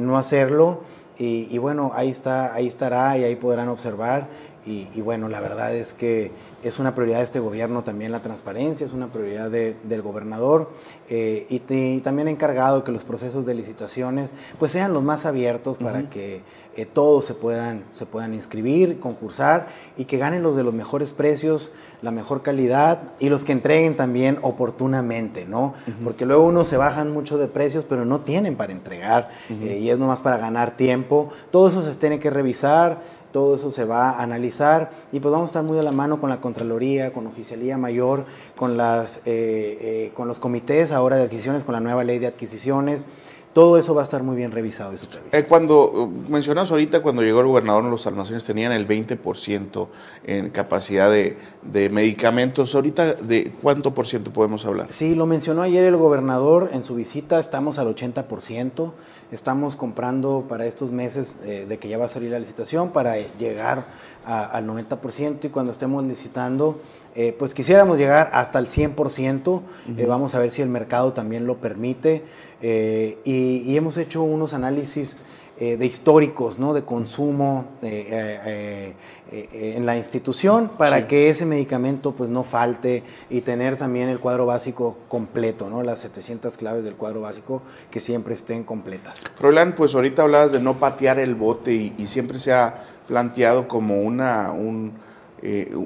no 0.00 0.18
hacerlo. 0.18 0.82
Y, 1.18 1.58
bueno, 1.58 1.92
ahí, 1.94 2.08
está, 2.08 2.54
ahí 2.54 2.66
estará 2.66 3.18
y 3.18 3.24
ahí 3.24 3.36
podrán 3.36 3.68
observar. 3.68 4.28
Y, 4.64 5.00
bueno, 5.00 5.28
la 5.28 5.40
verdad 5.40 5.74
es 5.74 5.92
que 5.92 6.30
es 6.62 6.78
una 6.78 6.94
prioridad 6.94 7.18
de 7.18 7.24
este 7.24 7.40
gobierno 7.40 7.82
también 7.82 8.12
la 8.12 8.22
transparencia, 8.22 8.86
es 8.86 8.92
una 8.92 9.08
prioridad 9.08 9.50
del 9.50 10.02
gobernador 10.02 10.70
eh, 11.08 11.46
y, 11.50 12.00
también 12.00 12.28
ha 12.28 12.30
encargado 12.30 12.84
que 12.84 12.92
los 12.92 13.02
procesos 13.02 13.44
de 13.44 13.54
licitaciones 13.54 14.30
pues 14.60 14.70
sean 14.70 14.92
los 14.92 15.02
más 15.02 15.26
abiertos 15.26 15.78
para 15.78 16.08
que 16.08 16.42
eh, 16.76 16.86
todos 16.86 17.24
se 17.24 17.34
puedan, 17.34 17.84
se 17.92 18.06
puedan 18.06 18.34
inscribir, 18.34 18.98
concursar 18.98 19.66
y 19.96 20.06
que 20.06 20.18
ganen 20.18 20.42
los 20.42 20.56
de 20.56 20.62
los 20.62 20.72
mejores 20.72 21.12
precios, 21.12 21.72
la 22.00 22.10
mejor 22.10 22.42
calidad 22.42 23.00
y 23.18 23.28
los 23.28 23.44
que 23.44 23.52
entreguen 23.52 23.94
también 23.94 24.38
oportunamente, 24.42 25.44
¿no? 25.46 25.74
Porque 26.02 26.26
luego 26.26 26.44
uno 26.44 26.64
se 26.64 26.76
bajan 26.76 27.12
mucho 27.12 27.38
de 27.38 27.46
precios, 27.46 27.84
pero 27.88 28.04
no 28.04 28.20
tienen 28.20 28.56
para 28.56 28.72
entregar 28.72 29.30
eh, 29.50 29.78
y 29.80 29.90
es 29.90 29.98
nomás 29.98 30.20
para 30.20 30.38
ganar 30.38 30.76
tiempo. 30.76 31.28
Todo 31.50 31.68
eso 31.68 31.82
se 31.82 31.94
tiene 31.94 32.18
que 32.18 32.30
revisar, 32.30 33.00
todo 33.32 33.54
eso 33.54 33.70
se 33.70 33.84
va 33.84 34.10
a 34.10 34.22
analizar 34.22 34.90
y 35.10 35.20
pues 35.20 35.32
vamos 35.32 35.48
a 35.48 35.50
estar 35.50 35.62
muy 35.62 35.76
de 35.76 35.82
la 35.82 35.92
mano 35.92 36.20
con 36.20 36.30
la 36.30 36.40
Contraloría, 36.40 37.12
con 37.12 37.26
Oficialía 37.26 37.78
Mayor, 37.78 38.24
con, 38.56 38.76
las, 38.76 39.18
eh, 39.18 39.22
eh, 39.26 40.12
con 40.14 40.28
los 40.28 40.38
comités 40.38 40.92
ahora 40.92 41.16
de 41.16 41.24
adquisiciones, 41.24 41.64
con 41.64 41.72
la 41.72 41.80
nueva 41.80 42.04
ley 42.04 42.18
de 42.18 42.26
adquisiciones. 42.26 43.06
Todo 43.52 43.76
eso 43.76 43.94
va 43.94 44.00
a 44.00 44.04
estar 44.04 44.22
muy 44.22 44.36
bien 44.36 44.50
revisado 44.50 44.94
y 44.94 44.98
supervisado. 44.98 45.36
Eh, 45.38 45.44
cuando 45.46 46.10
mencionas 46.28 46.70
ahorita, 46.70 47.02
cuando 47.02 47.22
llegó 47.22 47.40
el 47.40 47.48
gobernador, 47.48 47.84
los 47.84 48.06
almacenes 48.06 48.44
tenían 48.44 48.72
el 48.72 48.88
20% 48.88 49.88
en 50.24 50.50
capacidad 50.50 51.10
de, 51.10 51.36
de, 51.62 51.90
medicamentos. 51.90 52.74
Ahorita, 52.74 53.14
¿de 53.14 53.52
cuánto 53.60 53.92
por 53.92 54.06
ciento 54.06 54.32
podemos 54.32 54.64
hablar? 54.64 54.86
Sí, 54.90 55.14
lo 55.14 55.26
mencionó 55.26 55.62
ayer 55.62 55.84
el 55.84 55.96
gobernador 55.96 56.70
en 56.72 56.82
su 56.82 56.94
visita, 56.94 57.38
estamos 57.38 57.78
al 57.78 57.94
80%. 57.94 58.92
Estamos 59.32 59.76
comprando 59.76 60.44
para 60.46 60.66
estos 60.66 60.92
meses 60.92 61.38
eh, 61.44 61.64
de 61.66 61.78
que 61.78 61.88
ya 61.88 61.96
va 61.96 62.04
a 62.04 62.08
salir 62.08 62.30
la 62.30 62.38
licitación 62.38 62.90
para 62.90 63.16
llegar 63.38 63.86
al 64.26 64.66
90% 64.66 65.46
y 65.46 65.48
cuando 65.48 65.72
estemos 65.72 66.04
licitando, 66.04 66.78
eh, 67.14 67.34
pues 67.38 67.54
quisiéramos 67.54 67.98
llegar 67.98 68.30
hasta 68.32 68.58
el 68.58 68.66
100%. 68.66 69.62
Eh, 69.96 70.06
vamos 70.06 70.34
a 70.34 70.38
ver 70.38 70.50
si 70.50 70.62
el 70.62 70.68
mercado 70.68 71.12
también 71.12 71.46
lo 71.46 71.58
permite. 71.58 72.22
y, 72.62 73.76
hemos 73.76 73.96
hecho 73.96 74.22
unos 74.22 74.54
análisis 74.54 75.16
eh, 75.58 75.76
de 75.76 75.84
históricos, 75.86 76.58
¿no? 76.58 76.72
de 76.72 76.82
consumo 76.82 77.66
eh, 77.82 78.94
eh, 79.30 79.74
en 79.76 79.84
la 79.84 79.98
institución 79.98 80.70
para 80.78 81.06
que 81.06 81.28
ese 81.28 81.46
medicamento 81.46 82.12
pues 82.12 82.30
no 82.30 82.42
falte 82.42 83.02
y 83.30 83.42
tener 83.42 83.76
también 83.76 84.08
el 84.08 84.18
cuadro 84.18 84.46
básico 84.46 84.96
completo, 85.08 85.68
¿no? 85.68 85.82
las 85.82 86.00
700 86.00 86.56
claves 86.56 86.84
del 86.84 86.94
cuadro 86.94 87.20
básico 87.20 87.60
que 87.90 88.00
siempre 88.00 88.32
estén 88.32 88.64
completas. 88.64 89.20
Froilán, 89.34 89.74
pues 89.74 89.94
ahorita 89.94 90.22
hablabas 90.22 90.52
de 90.52 90.60
no 90.60 90.78
patear 90.78 91.18
el 91.18 91.34
bote 91.34 91.72
y, 91.72 92.06
siempre 92.06 92.38
se 92.38 92.52
ha 92.52 92.82
planteado 93.06 93.68
como 93.68 94.00
una, 94.00 94.52
un, 94.52 94.94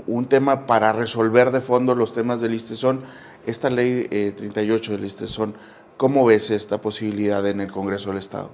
un, 0.06 0.26
tema 0.26 0.66
para 0.66 0.92
resolver 0.92 1.50
de 1.50 1.60
fondo 1.60 1.94
los 1.94 2.12
temas 2.12 2.40
del 2.40 2.52
listezón. 2.52 3.02
Esta 3.46 3.70
ley 3.70 4.06
38 4.08 4.92
del 4.92 5.02
listezón, 5.02 5.54
¿cómo 5.96 6.24
ves 6.24 6.50
esta 6.50 6.80
posibilidad 6.80 7.46
en 7.46 7.60
el 7.60 7.70
Congreso 7.70 8.10
del 8.10 8.18
Estado? 8.18 8.50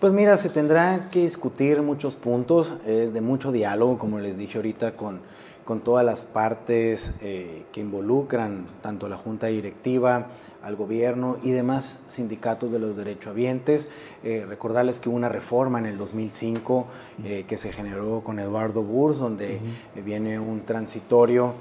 Pues 0.00 0.12
mira, 0.12 0.36
se 0.36 0.48
tendrán 0.48 1.10
que 1.10 1.22
discutir 1.22 1.82
muchos 1.82 2.14
puntos, 2.14 2.76
es 2.86 3.12
de 3.12 3.20
mucho 3.20 3.50
diálogo, 3.50 3.98
como 3.98 4.20
les 4.20 4.38
dije 4.38 4.58
ahorita, 4.58 4.94
con, 4.94 5.20
con 5.68 5.80
todas 5.80 6.02
las 6.02 6.24
partes 6.24 7.12
eh, 7.20 7.64
que 7.72 7.82
involucran 7.82 8.64
tanto 8.80 9.06
la 9.06 9.18
Junta 9.18 9.48
Directiva, 9.48 10.28
al 10.62 10.76
gobierno 10.76 11.36
y 11.42 11.50
demás 11.50 12.00
sindicatos 12.06 12.72
de 12.72 12.78
los 12.78 12.96
derechohabientes. 12.96 13.90
Eh, 14.24 14.46
recordarles 14.48 14.98
que 14.98 15.10
hubo 15.10 15.16
una 15.16 15.28
reforma 15.28 15.78
en 15.78 15.84
el 15.84 15.98
2005 15.98 16.86
eh, 17.22 17.44
que 17.46 17.58
se 17.58 17.70
generó 17.70 18.22
con 18.24 18.38
Eduardo 18.38 18.82
Burs, 18.82 19.18
donde 19.18 19.60
viene 20.06 20.40
un 20.40 20.64
transitorio 20.64 21.54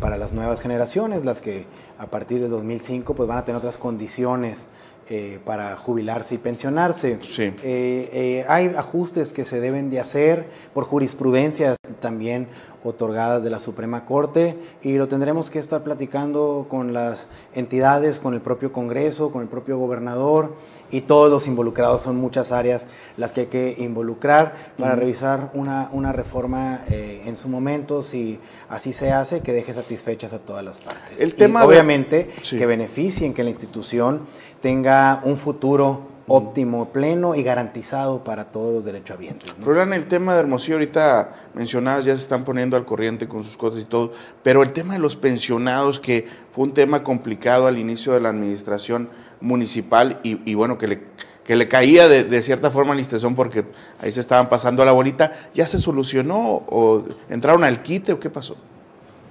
para 0.00 0.16
las 0.16 0.32
nuevas 0.32 0.60
generaciones, 0.60 1.24
las 1.24 1.40
que 1.40 1.64
a 1.98 2.06
partir 2.06 2.40
del 2.40 2.50
2005 2.50 3.14
pues, 3.14 3.28
van 3.28 3.38
a 3.38 3.44
tener 3.44 3.58
otras 3.58 3.78
condiciones 3.78 4.66
eh, 5.10 5.38
para 5.44 5.76
jubilarse 5.76 6.36
y 6.36 6.38
pensionarse. 6.38 7.18
Eh, 7.38 7.58
eh, 7.62 8.46
hay 8.48 8.68
ajustes 8.68 9.34
que 9.34 9.44
se 9.44 9.60
deben 9.60 9.90
de 9.90 10.00
hacer 10.00 10.46
por 10.72 10.84
jurisprudencia 10.84 11.76
también 12.00 12.48
otorgadas 12.84 13.42
de 13.42 13.50
la 13.50 13.58
Suprema 13.58 14.04
Corte 14.04 14.56
y 14.82 14.96
lo 14.96 15.08
tendremos 15.08 15.50
que 15.50 15.58
estar 15.58 15.82
platicando 15.82 16.66
con 16.68 16.92
las 16.92 17.26
entidades, 17.54 18.18
con 18.18 18.34
el 18.34 18.40
propio 18.40 18.72
Congreso, 18.72 19.32
con 19.32 19.42
el 19.42 19.48
propio 19.48 19.78
gobernador 19.78 20.54
y 20.90 21.00
todos 21.00 21.30
los 21.30 21.46
involucrados. 21.46 22.02
Son 22.02 22.16
muchas 22.16 22.52
áreas 22.52 22.86
las 23.16 23.32
que 23.32 23.42
hay 23.42 23.46
que 23.46 23.74
involucrar 23.78 24.54
para 24.78 24.94
revisar 24.94 25.50
una, 25.54 25.88
una 25.92 26.12
reforma 26.12 26.80
en 26.88 27.36
su 27.36 27.48
momento, 27.48 28.02
si 28.02 28.38
así 28.68 28.92
se 28.92 29.12
hace, 29.12 29.40
que 29.40 29.52
deje 29.52 29.74
satisfechas 29.74 30.32
a 30.32 30.38
todas 30.38 30.64
las 30.64 30.80
partes. 30.80 31.20
El 31.20 31.34
tema 31.34 31.64
obviamente 31.64 32.30
que 32.48 32.66
beneficien, 32.66 33.34
que 33.34 33.42
la 33.42 33.50
institución 33.50 34.20
tenga 34.60 35.20
un 35.24 35.36
futuro 35.36 36.13
óptimo, 36.26 36.88
pleno 36.90 37.34
y 37.34 37.42
garantizado 37.42 38.24
para 38.24 38.46
todos 38.46 38.74
los 38.74 38.84
derechohabientes. 38.84 39.58
¿no? 39.58 39.82
en 39.82 39.92
el 39.92 40.06
tema 40.06 40.34
de 40.34 40.40
Hermosillo, 40.40 40.76
ahorita 40.76 41.34
mencionadas, 41.54 42.04
ya 42.04 42.16
se 42.16 42.22
están 42.22 42.44
poniendo 42.44 42.76
al 42.76 42.84
corriente 42.84 43.28
con 43.28 43.44
sus 43.44 43.56
cosas 43.56 43.82
y 43.82 43.84
todo, 43.84 44.12
pero 44.42 44.62
el 44.62 44.72
tema 44.72 44.94
de 44.94 45.00
los 45.00 45.16
pensionados, 45.16 46.00
que 46.00 46.26
fue 46.52 46.64
un 46.64 46.72
tema 46.72 47.02
complicado 47.02 47.66
al 47.66 47.78
inicio 47.78 48.12
de 48.12 48.20
la 48.20 48.30
administración 48.30 49.10
municipal 49.40 50.20
y, 50.22 50.54
bueno, 50.54 50.78
que 50.78 50.88
le, 50.88 51.02
que 51.44 51.56
le 51.56 51.68
caía 51.68 52.08
de, 52.08 52.42
cierta 52.42 52.70
forma 52.70 52.94
al 52.94 53.00
Istezón 53.00 53.34
porque 53.34 53.64
ahí 54.00 54.10
se 54.10 54.20
estaban 54.20 54.48
pasando 54.48 54.84
la 54.84 54.92
bolita, 54.92 55.32
¿ya 55.54 55.66
se 55.66 55.78
solucionó 55.78 56.64
o 56.68 57.04
entraron 57.28 57.64
al 57.64 57.82
quite 57.82 58.12
o 58.12 58.20
qué 58.20 58.30
pasó? 58.30 58.56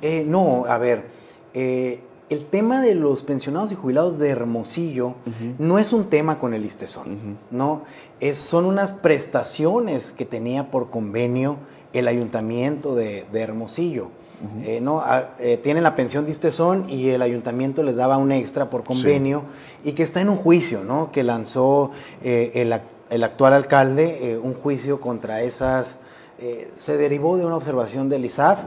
Eh, 0.01 0.23
no, 0.27 0.65
a 0.67 0.77
ver, 0.77 1.05
eh, 1.53 2.01
el 2.33 2.45
tema 2.45 2.81
de 2.81 2.95
los 2.95 3.21
pensionados 3.21 3.71
y 3.71 3.75
jubilados 3.75 4.17
de 4.17 4.29
Hermosillo 4.29 5.15
no 5.59 5.77
es 5.77 5.93
un 5.93 6.09
tema 6.09 6.39
con 6.39 6.53
el 6.53 6.65
ISTESON, 6.65 7.37
¿no? 7.51 7.83
Es, 8.19 8.37
son 8.37 8.65
unas 8.65 8.91
prestaciones 8.91 10.11
que 10.11 10.25
tenía 10.25 10.71
por 10.71 10.89
convenio 10.89 11.57
el 11.93 12.07
ayuntamiento 12.07 12.95
de, 12.95 13.25
Hermosillo. 13.33 14.09
Eh, 14.63 14.81
¿no? 14.81 14.99
Ah, 14.99 15.35
eh, 15.39 15.57
tienen 15.57 15.83
la 15.83 15.95
pensión 15.95 16.25
de 16.25 16.31
ISTESON 16.31 16.89
y 16.89 17.09
el 17.09 17.21
ayuntamiento 17.21 17.81
les 17.81 17.95
daba 17.95 18.17
un 18.17 18.33
extra 18.33 18.69
por 18.69 18.83
convenio 18.83 19.43
y 19.85 19.93
que 19.93 20.03
está 20.03 20.19
en 20.19 20.27
un 20.27 20.35
juicio, 20.35 20.83
¿no? 20.83 21.13
Que 21.13 21.23
lanzó 21.23 21.91
eh, 22.23 22.51
el, 22.55 22.77
el, 23.09 23.23
actual 23.23 23.53
alcalde 23.53 24.37
un 24.43 24.53
juicio 24.53 24.99
contra 24.99 25.43
esas 25.43 25.97
eh, 26.39 26.71
se 26.77 26.97
derivó 26.97 27.37
de 27.37 27.45
una 27.45 27.55
observación 27.55 28.09
del 28.09 28.25
ISAF 28.25 28.59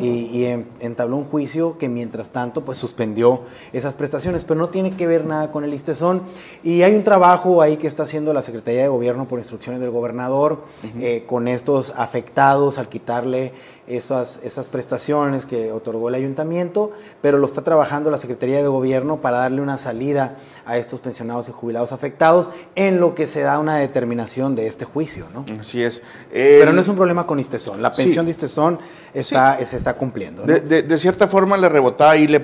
y, 0.00 0.44
entabló 0.80 1.16
un 1.16 1.24
juicio 1.24 1.78
que 1.78 1.88
mientras 1.88 2.30
tanto 2.30 2.64
pues 2.64 2.78
suspendió 2.78 3.42
esas 3.72 3.94
prestaciones, 3.94 4.44
pero 4.44 4.58
no 4.58 4.68
tiene 4.70 4.96
que 4.96 5.06
ver 5.06 5.24
nada 5.24 5.52
con 5.52 5.62
el 5.64 5.72
ISTESON. 5.72 6.22
Y 6.64 6.82
hay 6.82 6.96
un 6.96 7.04
trabajo 7.04 7.62
ahí 7.62 7.76
que 7.76 7.86
está 7.86 8.02
haciendo 8.02 8.32
la 8.32 8.42
Secretaría 8.42 8.82
de 8.82 8.88
Gobierno 8.88 9.28
por 9.28 9.38
instrucciones 9.38 9.80
del 9.80 9.90
gobernador 9.90 10.64
eh, 10.98 11.24
con 11.26 11.46
estos 11.46 11.92
afectados 11.96 12.78
al 12.78 12.88
quitarle 12.88 13.52
esas, 13.86 14.40
esas 14.44 14.68
prestaciones 14.68 15.44
que 15.44 15.72
otorgó 15.72 16.08
el 16.08 16.14
ayuntamiento, 16.14 16.92
pero 17.20 17.38
lo 17.38 17.46
está 17.46 17.62
trabajando 17.62 18.10
la 18.10 18.18
Secretaría 18.18 18.58
de 18.58 18.68
Gobierno 18.68 19.20
para 19.20 19.38
darle 19.38 19.60
una 19.60 19.78
salida 19.78 20.36
a 20.64 20.76
estos 20.76 21.00
pensionados 21.00 21.48
y 21.48 21.52
jubilados 21.52 21.92
afectados 21.92 22.48
en 22.74 23.00
lo 23.00 23.14
que 23.14 23.26
se 23.26 23.40
da 23.40 23.58
una 23.58 23.76
determinación 23.76 24.54
de 24.54 24.66
este 24.66 24.84
juicio. 24.84 25.26
¿no? 25.34 25.44
Así 25.60 25.82
es. 25.82 26.02
pero 26.30 26.72
no 26.72 26.80
es 26.80 26.88
un 26.88 26.96
problema 26.96 27.26
con 27.26 27.40
Istezón, 27.40 27.82
la 27.82 27.92
pensión 27.92 28.24
de 28.26 28.30
Istezón 28.30 28.78
está, 29.14 29.64
se 29.64 29.76
está 29.76 29.94
cumpliendo. 29.94 30.44
De, 30.44 30.98
cierta 30.98 31.26
forma 31.26 31.56
le 31.56 31.68
rebotaba 31.68 32.16
y 32.16 32.28
le, 32.28 32.42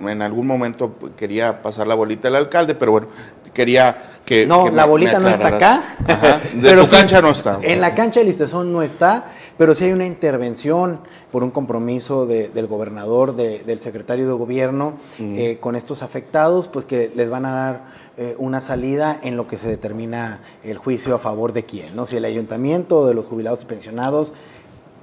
en 0.00 0.22
algún 0.22 0.46
momento 0.46 0.94
quería 1.16 1.62
pasar 1.62 1.86
la 1.86 1.94
bolita 1.94 2.28
al 2.28 2.36
alcalde, 2.36 2.74
pero 2.74 2.92
bueno, 2.92 3.08
quería 3.52 4.20
que... 4.24 4.46
No, 4.46 4.70
la 4.70 4.84
bolita 4.84 5.18
no 5.18 5.28
está 5.28 5.48
acá. 5.48 5.82
De 6.54 6.70
pero 6.70 6.84
tu 6.84 6.90
cancha 6.90 7.20
no 7.20 7.30
está. 7.30 7.58
En 7.62 7.80
la 7.80 7.94
cancha 7.94 8.20
del 8.20 8.28
Istezón 8.28 8.72
no 8.72 8.82
está, 8.82 9.26
pero 9.60 9.74
sí 9.74 9.84
hay 9.84 9.92
una 9.92 10.06
intervención 10.06 11.00
por 11.30 11.44
un 11.44 11.50
compromiso 11.50 12.24
del 12.24 12.66
gobernador, 12.66 13.36
del 13.36 13.78
secretario 13.78 14.26
de 14.26 14.32
gobierno, 14.32 14.94
eh, 15.18 15.58
con 15.60 15.76
estos 15.76 16.02
afectados, 16.02 16.68
pues 16.68 16.86
que 16.86 17.12
les 17.14 17.28
van 17.28 17.44
a 17.44 17.50
dar 17.50 17.84
eh, 18.16 18.34
una 18.38 18.62
salida 18.62 19.20
en 19.22 19.36
lo 19.36 19.46
que 19.46 19.58
se 19.58 19.68
determina 19.68 20.40
el 20.64 20.78
juicio 20.78 21.14
a 21.14 21.18
favor 21.18 21.52
de 21.52 21.64
quién, 21.64 21.94
¿no? 21.94 22.06
Si 22.06 22.16
el 22.16 22.24
ayuntamiento 22.24 23.06
de 23.06 23.12
los 23.12 23.26
jubilados 23.26 23.64
y 23.64 23.66
pensionados 23.66 24.32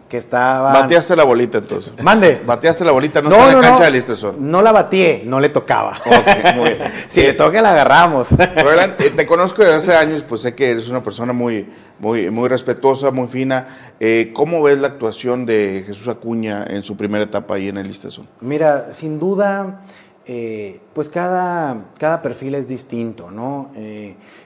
que 0.08 0.18
estaba. 0.18 0.72
Bateaste 0.74 1.16
la 1.16 1.24
bolita 1.24 1.58
entonces. 1.58 1.92
Mande. 2.02 2.42
Bateaste 2.46 2.86
la 2.86 2.92
bolita, 2.92 3.22
no, 3.22 3.30
no 3.30 3.50
en 3.50 3.62
la 3.62 3.62
cancha 3.62 3.86
del 3.86 3.96
Istesón. 3.96 4.36
No 4.40 4.62
la 4.62 4.72
batié, 4.72 5.24
no 5.26 5.40
le 5.40 5.50
tocaba. 5.50 6.00
muy 6.56 6.70
bien. 6.70 6.92
si 7.08 7.22
le 7.22 7.34
toca, 7.34 7.62
la 7.62 7.72
agarramos. 7.72 8.30
Eh, 8.32 9.14
te 9.16 9.26
conozco 9.28 9.64
desde 9.64 9.76
hace 9.76 9.96
años, 9.96 10.24
pues 10.28 10.42
sé 10.42 10.56
que 10.56 10.70
eres 10.70 10.88
una 10.88 11.04
persona 11.04 11.34
muy, 11.34 11.68
muy, 12.00 12.30
muy 12.30 12.48
respetuosa, 12.48 13.12
muy 13.12 13.28
fina. 13.28 13.68
Eh, 14.00 14.32
¿Cómo 14.34 14.62
ves 14.64 14.78
la 14.80 14.88
actuación 14.88 15.46
de 15.46 15.84
Jesús 15.86 16.08
Acuña 16.08 16.66
en 16.68 16.84
su 16.84 16.96
primera 16.96 17.24
etapa 17.24 17.56
ahí 17.56 17.68
en 17.68 17.78
el 17.78 17.90
Istesón? 17.90 18.28
Mira, 18.42 18.94
sin 18.94 19.20
duda. 19.20 19.84
Eh, 20.30 20.82
pues 20.94 21.10
cada, 21.10 21.86
cada 21.98 22.22
perfil 22.22 22.56
es 22.56 22.68
distinto, 22.68 23.32
¿no? 23.32 23.72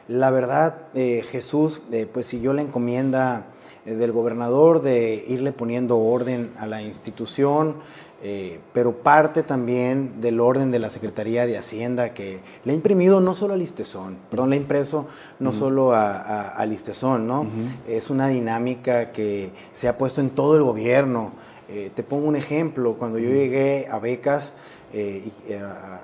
la 0.08 0.30
verdad, 0.30 0.76
Jesús, 0.94 1.82
pues 2.14 2.28
siguió 2.28 2.54
la 2.54 2.62
encomienda 2.62 3.48
eh, 3.48 3.51
del 3.86 4.12
gobernador 4.12 4.82
de 4.82 5.26
irle 5.28 5.52
poniendo 5.52 5.98
orden 5.98 6.52
a 6.60 6.68
la 6.68 6.82
institución, 6.82 7.76
eh, 8.24 8.60
pero 8.72 8.98
parte 8.98 9.42
también 9.42 10.22
del 10.22 10.40
orden 10.40 10.70
de 10.70 10.78
la 10.78 10.92
Secretaría 10.92 11.48
de 11.48 11.58
Hacienda 11.58 12.14
que 12.14 12.40
le 12.64 12.72
ha 12.72 12.76
imprimido 12.76 13.20
no 13.20 13.34
solo 13.34 13.56
al 13.56 13.64
Istezón, 13.64 14.18
perdón, 14.30 14.52
le 14.52 14.58
ha 14.58 14.60
impreso 14.60 15.08
no 15.40 15.54
solo 15.54 15.94
a, 15.94 16.50
al 16.50 16.72
Istezón, 16.72 17.26
¿no? 17.26 17.48
Es 17.88 18.12
una 18.12 18.28
dinámica 18.28 19.12
que 19.12 19.52
se 19.74 19.88
ha 19.88 19.98
puesto 19.98 20.22
en 20.22 20.30
todo 20.30 20.56
el 20.56 20.62
gobierno. 20.62 21.32
Eh, 21.68 21.90
te 21.96 22.04
pongo 22.04 22.28
un 22.28 22.36
ejemplo, 22.36 22.94
cuando 22.94 23.18
yo 23.18 23.30
llegué 23.30 23.88
a 23.90 23.98
becas, 23.98 24.54
eh, 24.94 25.32
eh, 25.48 25.62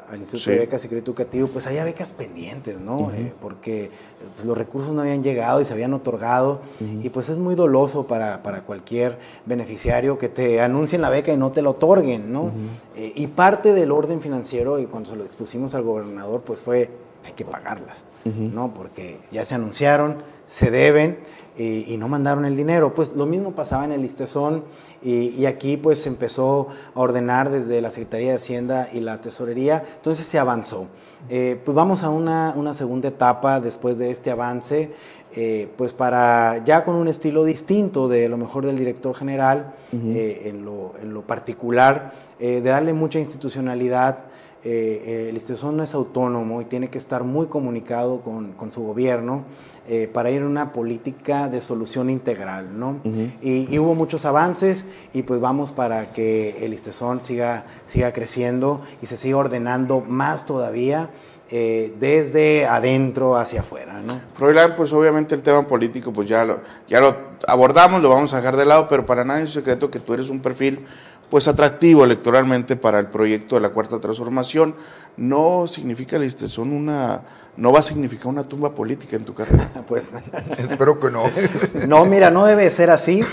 al 0.09 0.17
Instituto 0.17 0.51
de 0.51 0.59
Becas 0.59 0.85
y 0.85 0.87
Crédito 0.87 1.11
Educativo, 1.11 1.49
pues 1.49 1.67
había 1.67 1.83
becas 1.83 2.13
pendientes, 2.13 2.79
¿no? 2.79 3.11
Eh, 3.11 3.33
porque 3.41 3.91
pues, 4.35 4.45
los 4.45 4.57
recursos 4.57 4.93
no 4.93 5.01
habían 5.01 5.23
llegado 5.23 5.59
y 5.59 5.65
se 5.65 5.73
habían 5.73 5.93
otorgado. 5.93 6.61
Y 7.01 7.09
pues 7.09 7.29
es 7.29 7.37
muy 7.39 7.55
doloso 7.55 8.07
para, 8.07 8.43
para, 8.43 8.63
cualquier 8.63 9.17
beneficiario 9.45 10.17
que 10.17 10.29
te 10.29 10.61
anuncien 10.61 11.01
la 11.01 11.09
beca 11.09 11.33
y 11.33 11.37
no 11.37 11.51
te 11.51 11.61
la 11.61 11.71
otorguen, 11.71 12.31
¿no? 12.31 12.51
y 12.95 13.27
parte 13.27 13.73
del 13.73 13.91
orden 13.91 14.21
financiero, 14.21 14.79
y 14.79 14.85
cuando 14.85 15.09
se 15.11 15.15
lo 15.15 15.23
expusimos 15.23 15.75
al 15.75 15.83
gobernador, 15.83 16.41
pues 16.41 16.59
fue, 16.59 16.89
hay 17.27 17.33
que 17.33 17.45
pagarlas, 17.45 18.05
¿no? 18.25 18.73
Porque 18.73 19.19
ya 19.31 19.45
se 19.45 19.53
anunciaron, 19.53 20.23
se 20.47 20.71
deben 20.71 21.19
y, 21.57 21.97
no 21.97 22.07
mandaron 22.07 22.45
el 22.45 22.55
dinero. 22.55 22.93
Pues 22.93 23.13
lo 23.13 23.25
mismo 23.25 23.53
pasaba 23.53 23.85
en 23.85 23.91
el 23.91 24.05
Istezón 24.05 24.63
y, 25.01 25.45
aquí 25.45 25.77
pues 25.77 26.01
se 26.01 26.09
empezó 26.09 26.67
a 26.93 26.99
ordenar 26.99 27.49
desde 27.49 27.81
la 27.81 27.91
Secretaría 27.91 28.29
de 28.29 28.35
Hacienda 28.35 28.89
y 28.93 28.99
la 28.99 29.19
Tesorería, 29.21 29.83
entonces 29.95 30.27
se 30.27 30.39
avanzó. 30.39 30.87
Eh, 31.29 31.59
pues 31.63 31.75
vamos 31.75 32.03
a 32.03 32.09
una, 32.09 32.53
una, 32.55 32.73
segunda 32.73 33.09
etapa 33.09 33.59
después 33.59 33.97
de 33.97 34.11
este 34.11 34.31
avance, 34.31 34.93
eh, 35.35 35.69
pues 35.77 35.93
para 35.93 36.63
ya 36.63 36.83
con 36.85 36.95
un 36.95 37.07
estilo 37.07 37.43
distinto 37.43 38.07
de 38.07 38.29
lo 38.29 38.37
mejor 38.37 38.65
del 38.65 38.77
director 38.77 39.15
general, 39.15 39.73
eh, 39.91 40.43
en, 40.45 40.63
lo, 40.63 40.93
en, 41.01 41.13
lo, 41.13 41.23
particular, 41.23 42.13
de 42.39 42.61
darle 42.61 42.93
mucha 42.93 43.19
institucionalidad 43.19 44.19
eh, 44.63 45.27
el 45.29 45.37
Istezón 45.37 45.77
no 45.77 45.83
es 45.83 45.93
autónomo 45.93 46.61
y 46.61 46.65
tiene 46.65 46.89
que 46.89 46.97
estar 46.97 47.23
muy 47.23 47.47
comunicado 47.47 48.21
con, 48.21 48.53
con 48.53 48.71
su 48.71 48.83
gobierno 48.83 49.45
eh, 49.89 50.09
para 50.11 50.31
ir 50.31 50.41
a 50.41 50.45
una 50.45 50.73
política 50.73 51.47
de 51.47 51.61
solución 51.61 52.09
integral, 52.09 52.77
¿no? 52.77 52.99
y, 53.41 53.77
hubo 53.79 53.95
muchos 53.95 54.25
avances 54.25 54.85
y 55.13 55.21
pues 55.21 55.39
vamos 55.39 55.71
para 55.71 56.11
que 56.11 56.65
el 56.65 56.73
Istezón 56.73 57.23
siga, 57.23 57.63
siga 57.85 58.11
creciendo 58.11 58.81
y 59.01 59.05
se 59.05 59.15
siga 59.15 59.37
ordenando 59.37 60.01
más 60.01 60.45
todavía 60.45 61.09
eh, 61.49 61.93
desde 62.01 62.65
adentro 62.65 63.37
hacia 63.37 63.61
afuera, 63.61 64.01
¿no? 64.05 64.19
Froilán, 64.33 64.73
pues 64.75 64.91
obviamente 64.91 65.33
el 65.33 65.41
tema 65.41 65.65
político 65.65 66.11
pues 66.11 66.27
ya 66.27 66.43
lo, 66.43 66.59
ya 66.89 66.99
lo 66.99 67.15
abordamos, 67.47 68.01
lo 68.01 68.09
vamos 68.09 68.33
a 68.33 68.37
dejar 68.37 68.57
de 68.57 68.65
lado, 68.65 68.89
pero 68.89 69.05
para 69.05 69.23
nadie 69.23 69.45
es 69.45 69.51
secreto 69.51 69.89
que 69.89 69.99
tú 69.99 70.13
eres 70.13 70.29
un 70.29 70.41
perfil 70.41 70.85
pues 71.29 71.47
atractivo 71.47 72.03
electoralmente 72.05 72.75
para 72.75 72.99
el 72.99 73.07
proyecto 73.07 73.55
de 73.55 73.61
la 73.61 73.69
cuarta 73.69 73.99
transformación. 73.99 74.75
No 75.17 75.67
significa, 75.67 76.17
son 76.29 76.71
una, 76.71 77.23
no 77.57 77.71
va 77.71 77.79
a 77.79 77.83
significar 77.83 78.27
una 78.27 78.43
tumba 78.43 78.73
política 78.73 79.15
en 79.15 79.25
tu 79.25 79.33
carrera. 79.33 79.69
pues 79.87 80.13
espero 80.57 80.99
que 80.99 81.11
no. 81.11 81.23
no, 81.87 82.05
mira, 82.05 82.31
no 82.31 82.45
debe 82.45 82.69
ser 82.71 82.89
así. 82.89 83.23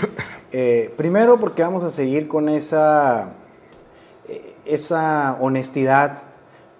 Eh, 0.51 0.93
primero 0.97 1.39
porque 1.39 1.61
vamos 1.61 1.83
a 1.83 1.91
seguir 1.91 2.27
con 2.27 2.49
esa, 2.49 3.33
eh, 4.27 4.55
esa 4.65 5.37
honestidad 5.39 6.23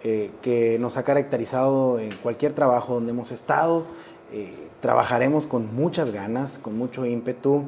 eh, 0.03 0.31
que 0.41 0.77
nos 0.79 0.97
ha 0.97 1.03
caracterizado 1.03 1.99
en 1.99 2.13
cualquier 2.15 2.53
trabajo 2.53 2.95
donde 2.95 3.11
hemos 3.11 3.31
estado. 3.31 3.85
trabajaremos 4.81 5.47
con 5.47 5.73
muchas 5.73 6.11
ganas, 6.11 6.59
con 6.59 6.77
mucho 6.77 7.05
ímpetu 7.05 7.63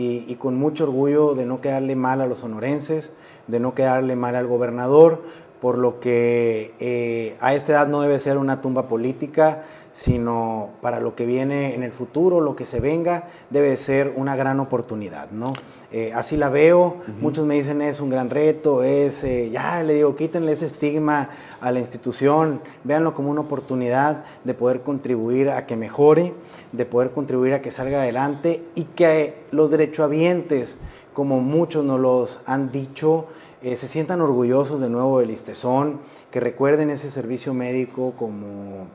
y, 0.00 0.34
con 0.36 0.56
mucho 0.56 0.84
orgullo 0.84 1.34
de 1.34 1.44
no 1.44 1.60
quedarle 1.60 1.94
mal 1.94 2.22
a 2.22 2.26
los 2.26 2.38
sonorenses, 2.38 3.12
de 3.48 3.60
no 3.60 3.74
quedarle 3.74 4.16
mal 4.16 4.34
al 4.34 4.46
gobernador, 4.46 5.22
por 5.60 5.76
lo 5.76 6.00
que 6.00 6.72
eh, 6.80 7.36
a 7.40 7.54
esta 7.54 7.72
edad 7.72 7.86
no 7.86 8.00
debe 8.00 8.18
ser 8.18 8.38
una 8.38 8.62
tumba 8.62 8.88
política, 8.88 9.62
sino 9.92 10.70
para 10.80 11.00
lo 11.00 11.14
que 11.14 11.26
viene 11.26 11.74
en 11.74 11.82
el 11.82 11.92
futuro, 11.92 12.40
lo 12.40 12.54
que 12.54 12.64
se 12.64 12.80
venga, 12.80 13.28
debe 13.50 13.76
ser 13.76 14.12
una 14.16 14.36
gran 14.36 14.60
oportunidad, 14.60 15.30
¿no? 15.30 15.52
Eh, 15.92 16.12
así 16.14 16.36
la 16.36 16.48
veo, 16.48 16.98
muchos 17.20 17.46
me 17.46 17.56
dicen 17.56 17.82
es 17.82 18.00
un 18.00 18.10
gran 18.10 18.30
reto, 18.30 18.84
es, 18.84 19.24
eh, 19.24 19.50
ya 19.50 19.82
le 19.82 19.94
digo, 19.94 20.14
quítenle 20.14 20.52
ese 20.52 20.66
estigma 20.66 21.30
a 21.60 21.72
la 21.72 21.80
institución, 21.80 22.62
véanlo 22.84 23.12
como 23.14 23.30
una 23.30 23.40
oportunidad 23.40 24.24
de 24.44 24.54
poder 24.54 24.82
contribuir 24.82 25.50
a 25.50 25.66
que 25.66 25.76
mejore, 25.76 26.34
de 26.70 26.86
poder 26.86 27.10
contribuir 27.10 27.54
a 27.54 27.62
que 27.62 27.72
salga 27.72 28.02
adelante 28.02 28.64
y 28.76 28.84
que 28.84 29.34
los 29.50 29.70
derechohabientes, 29.70 30.78
como 31.12 31.40
muchos 31.40 31.84
nos 31.84 31.98
los 31.98 32.40
han 32.46 32.70
dicho, 32.70 33.26
eh, 33.62 33.76
se 33.76 33.88
sientan 33.88 34.20
orgullosos 34.20 34.80
de 34.80 34.88
nuevo 34.88 35.18
del 35.18 35.30
Istezón, 35.32 36.00
que 36.30 36.38
recuerden 36.38 36.88
ese 36.90 37.10
servicio 37.10 37.52
médico 37.52 38.14
como 38.16 38.86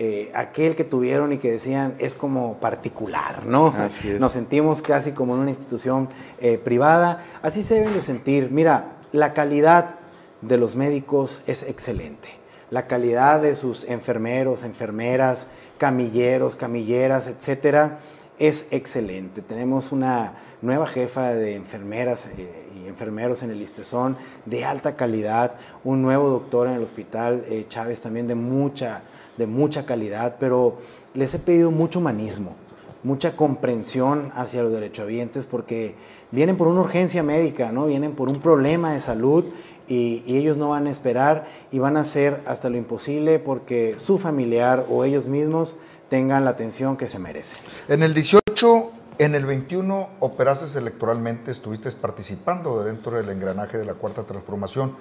eh, 0.00 0.30
aquel 0.32 0.76
que 0.76 0.84
tuvieron 0.84 1.32
y 1.32 1.38
que 1.38 1.50
decían 1.50 1.94
es 1.98 2.14
como 2.14 2.58
particular, 2.58 3.44
¿no? 3.46 3.74
Así 3.76 4.08
es. 4.08 4.20
Nos 4.20 4.32
sentimos 4.32 4.80
casi 4.80 5.10
como 5.10 5.34
en 5.34 5.40
una 5.40 5.50
institución 5.50 6.08
eh, 6.38 6.56
privada. 6.56 7.24
Así 7.42 7.62
se 7.62 7.74
deben 7.74 7.94
de 7.94 8.00
sentir. 8.00 8.48
Mira, 8.52 8.92
la 9.10 9.34
calidad 9.34 9.96
de 10.40 10.56
los 10.56 10.76
médicos 10.76 11.42
es 11.48 11.64
excelente. 11.64 12.28
La 12.70 12.86
calidad 12.86 13.42
de 13.42 13.56
sus 13.56 13.82
enfermeros, 13.88 14.62
enfermeras, 14.62 15.48
camilleros, 15.78 16.54
camilleras, 16.54 17.26
etcétera, 17.26 17.98
es 18.38 18.68
excelente. 18.70 19.42
Tenemos 19.42 19.90
una 19.90 20.34
nueva 20.62 20.86
jefa 20.86 21.34
de 21.34 21.56
enfermeras 21.56 22.28
eh, 22.38 22.68
y 22.76 22.86
enfermeros 22.86 23.42
en 23.42 23.50
el 23.50 23.60
Istezón 23.60 24.16
de 24.46 24.64
alta 24.64 24.94
calidad, 24.94 25.54
un 25.82 26.02
nuevo 26.02 26.28
doctor 26.28 26.68
en 26.68 26.74
el 26.74 26.84
hospital 26.84 27.42
Chávez 27.68 28.00
también 28.00 28.28
de 28.28 28.36
mucha 28.36 29.02
de 29.38 29.46
mucha 29.46 29.86
calidad, 29.86 30.36
pero 30.38 30.78
les 31.14 31.32
he 31.32 31.38
pedido 31.38 31.70
mucho 31.70 32.00
humanismo, 32.00 32.54
mucha 33.02 33.36
comprensión 33.36 34.30
hacia 34.34 34.62
los 34.62 34.72
derechohabientes 34.72 35.46
porque 35.46 35.94
vienen 36.30 36.56
por 36.56 36.68
una 36.68 36.80
urgencia 36.80 37.22
médica, 37.22 37.72
¿no? 37.72 37.86
Vienen 37.86 38.12
por 38.12 38.28
un 38.28 38.40
problema 38.40 38.92
de 38.92 39.00
salud 39.00 39.44
y, 39.86 40.24
ellos 40.36 40.58
no 40.58 40.70
van 40.70 40.86
a 40.86 40.90
esperar 40.90 41.46
y 41.70 41.78
van 41.78 41.96
a 41.96 42.00
hacer 42.00 42.42
hasta 42.46 42.68
lo 42.68 42.76
imposible 42.76 43.38
porque 43.38 43.94
su 43.96 44.18
familiar 44.18 44.84
o 44.90 45.04
ellos 45.04 45.28
mismos 45.28 45.76
tengan 46.08 46.44
la 46.44 46.50
atención 46.50 46.96
que 46.96 47.06
se 47.06 47.18
merecen. 47.18 47.60
En 47.88 48.02
el 48.02 48.12
18, 48.12 48.90
en 49.18 49.34
el 49.34 49.46
21 49.46 50.08
operaste 50.20 50.78
electoralmente, 50.78 51.52
estuviste 51.52 51.90
participando 51.92 52.82
dentro 52.84 53.16
del 53.16 53.28
engranaje 53.30 53.78
de 53.78 53.84
la 53.84 53.94
cuarta 53.94 54.24
transformación. 54.24 54.94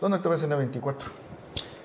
¿Dónde 0.00 0.18
te 0.18 0.28
ves 0.28 0.42
en 0.42 0.52
el 0.52 0.58
24? 0.58 1.10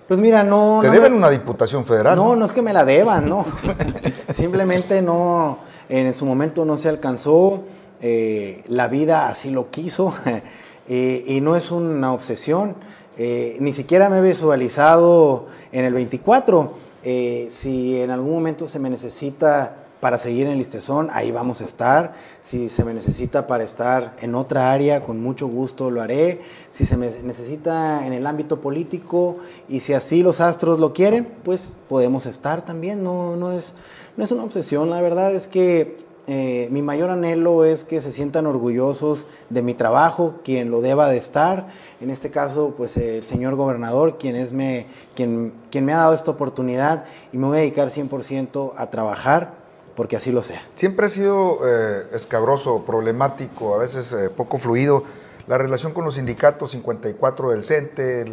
Pues 0.08 0.20
mira, 0.20 0.44
no... 0.44 0.80
Te 0.82 0.90
deben 0.90 1.14
una 1.14 1.30
diputación 1.30 1.86
federal. 1.86 2.16
No, 2.16 2.36
no 2.36 2.46
es 2.46 2.52
que 2.52 2.62
me 2.62 2.74
la 2.74 2.86
deban, 2.86 3.28
no. 3.30 3.46
Simplemente 4.34 5.02
no, 5.02 5.60
en 5.90 6.14
su 6.14 6.26
momento 6.26 6.66
no 6.66 6.78
se 6.78 6.90
alcanzó, 6.90 7.64
eh, 8.02 8.64
la 8.68 8.90
vida 8.90 9.30
así 9.30 9.50
lo 9.50 9.72
quiso 9.72 10.14
y 10.88 11.40
no 11.42 11.56
es 11.56 11.72
una 11.72 12.14
obsesión. 12.14 12.76
Eh, 13.16 13.58
ni 13.60 13.74
siquiera 13.74 14.10
me 14.10 14.18
he 14.18 14.22
visualizado 14.22 15.46
en 15.72 15.86
el 15.86 15.94
24. 15.94 16.74
Eh, 17.04 17.48
si 17.50 18.00
en 18.00 18.12
algún 18.12 18.34
momento 18.34 18.66
se 18.68 18.80
me 18.80 18.90
necesita 18.90 19.76
para 20.04 20.18
seguir 20.18 20.48
en 20.48 20.58
Listezón, 20.58 21.08
ahí 21.14 21.32
vamos 21.32 21.62
a 21.62 21.64
estar. 21.64 22.12
Si 22.42 22.68
se 22.68 22.84
me 22.84 22.94
necesita 22.94 23.48
para 23.48 23.64
estar 23.64 24.18
en 24.20 24.36
otra 24.36 24.74
área, 24.74 25.06
con 25.06 25.22
mucho 25.22 25.48
gusto 25.48 25.90
lo 25.90 26.02
haré. 26.02 26.42
Si 26.72 26.84
se 26.84 26.98
me 26.98 27.10
necesita 27.24 28.06
en 28.06 28.12
el 28.12 28.28
ámbito 28.28 28.60
político 28.60 29.38
y 29.70 29.80
si 29.80 29.94
así 29.94 30.22
los 30.22 30.42
astros 30.42 30.78
lo 30.78 30.92
quieren, 30.92 31.26
pues 31.46 31.72
podemos 31.88 32.26
estar 32.26 32.66
también. 32.66 33.02
No, 33.02 33.38
no, 33.38 33.54
es, 33.54 33.76
no 34.18 34.26
es 34.26 34.32
una 34.32 34.44
obsesión, 34.44 34.90
la 34.90 35.00
verdad 35.00 35.34
es 35.34 35.48
que 35.48 35.96
eh, 36.28 36.68
mi 36.70 36.82
mayor 36.82 37.10
anhelo 37.10 37.64
es 37.64 37.86
que 37.86 38.02
se 38.02 38.12
sientan 38.12 38.46
orgullosos 38.46 39.26
de 39.50 39.62
mi 39.62 39.74
trabajo, 39.74 40.42
quien 40.44 40.70
lo 40.70 40.82
deba 40.82 41.08
de 41.08 41.16
estar. 41.16 41.68
En 42.02 42.10
este 42.10 42.30
caso, 42.30 42.74
pues 42.76 42.98
el 42.98 43.24
señor 43.24 43.56
gobernador, 43.56 44.18
quien, 44.18 44.36
es 44.36 44.52
me, 44.52 44.86
quien, 45.16 45.54
quien 45.72 45.86
me 45.86 45.94
ha 45.94 45.98
dado 46.00 46.14
esta 46.14 46.32
oportunidad 46.32 47.06
y 47.32 47.38
me 47.38 47.48
voy 47.48 47.60
a 47.60 47.62
dedicar 47.62 47.88
100% 47.88 48.74
a 48.76 48.90
trabajar 48.90 49.63
porque 49.96 50.16
así 50.16 50.32
lo 50.32 50.44
sea. 50.44 50.62
Siempre 50.76 51.06
ha 51.06 51.10
sido 51.10 51.60
eh, 51.66 52.08
escabroso, 52.14 52.84
problemático, 52.86 53.76
a 53.76 53.78
veces 53.78 54.12
eh, 54.14 54.30
poco 54.30 54.58
fluido 54.58 55.04
la 55.48 55.58
relación 55.58 55.94
con 55.94 56.06
los 56.06 56.16
sindicatos 56.16 56.72
54 56.72 57.52
del 57.52 57.64
CENTE, 57.64 58.26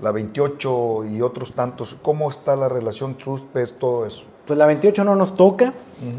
la 0.00 0.10
28 0.10 1.04
y 1.12 1.22
otros 1.22 1.54
tantos. 1.54 1.96
¿Cómo 2.02 2.30
está 2.30 2.56
la 2.56 2.68
relación 2.68 3.16
SUSPES, 3.18 3.78
todo 3.78 4.06
eso? 4.06 4.24
Pues 4.44 4.58
la 4.58 4.66
28 4.66 5.04
no 5.04 5.14
nos 5.14 5.36
toca. 5.36 5.74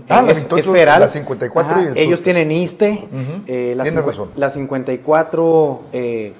Ah, 0.07 0.21
la 0.21 0.33
28 0.33 0.71
federal. 0.71 0.99
La 1.01 1.09
54 1.09 1.81
y 1.81 1.85
el 1.87 1.97
Ellos 1.97 2.21
tienen 2.21 2.51
ISTE. 2.51 3.09
Eh, 3.47 3.73
la, 3.75 3.83
razón. 3.83 4.29
la 4.35 4.49
54 4.49 5.81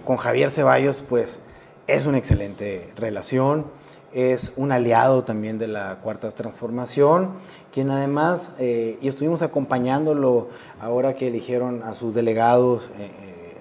con 0.06 0.18
Javier 0.18 0.52
Ceballos, 0.52 1.04
pues 1.08 1.40
es 1.88 2.06
una 2.06 2.18
excelente 2.18 2.90
relación 2.96 3.66
es 4.14 4.54
un 4.56 4.72
aliado 4.72 5.24
también 5.24 5.58
de 5.58 5.68
la 5.68 6.00
Cuarta 6.02 6.32
Transformación, 6.32 7.32
quien 7.72 7.92
además, 7.92 8.54
eh, 8.60 8.98
y 9.02 9.08
estuvimos 9.08 9.42
acompañándolo 9.42 10.48
ahora 10.80 11.14
que 11.14 11.28
eligieron 11.28 11.84
a 11.84 11.94
sus 11.94 12.14
delegados 12.14 12.90
eh, 12.98 13.12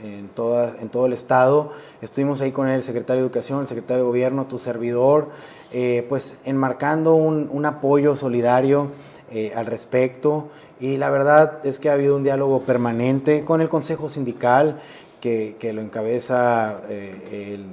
eh, 0.03 0.19
en, 0.19 0.29
toda, 0.29 0.75
en 0.81 0.89
todo 0.89 1.07
el 1.07 1.13
estado. 1.13 1.73
Estuvimos 2.01 2.41
ahí 2.41 2.53
con 2.53 2.69
el 2.69 2.83
secretario 2.83 3.23
de 3.23 3.27
Educación, 3.27 3.61
el 3.61 3.69
secretario 3.69 4.05
de 4.05 4.09
Gobierno, 4.09 4.47
tu 4.47 4.59
servidor, 4.59 5.29
pues 6.09 6.41
enmarcando 6.45 7.15
un, 7.15 7.49
un 7.53 7.67
apoyo 7.67 8.17
solidario 8.17 8.91
al 9.55 9.67
respecto. 9.67 10.49
Y 10.81 10.97
la 10.97 11.11
verdad 11.11 11.67
es 11.67 11.79
que 11.79 11.91
ha 11.91 11.95
habido 11.95 12.17
un 12.17 12.23
diálogo 12.23 12.63
permanente 12.63 13.45
con 13.45 13.61
el 13.61 13.69
Consejo 13.69 14.09
Sindical, 14.09 14.81
que, 15.21 15.57
que 15.59 15.73
lo 15.73 15.83
encabeza 15.83 16.83
el, 16.89 17.65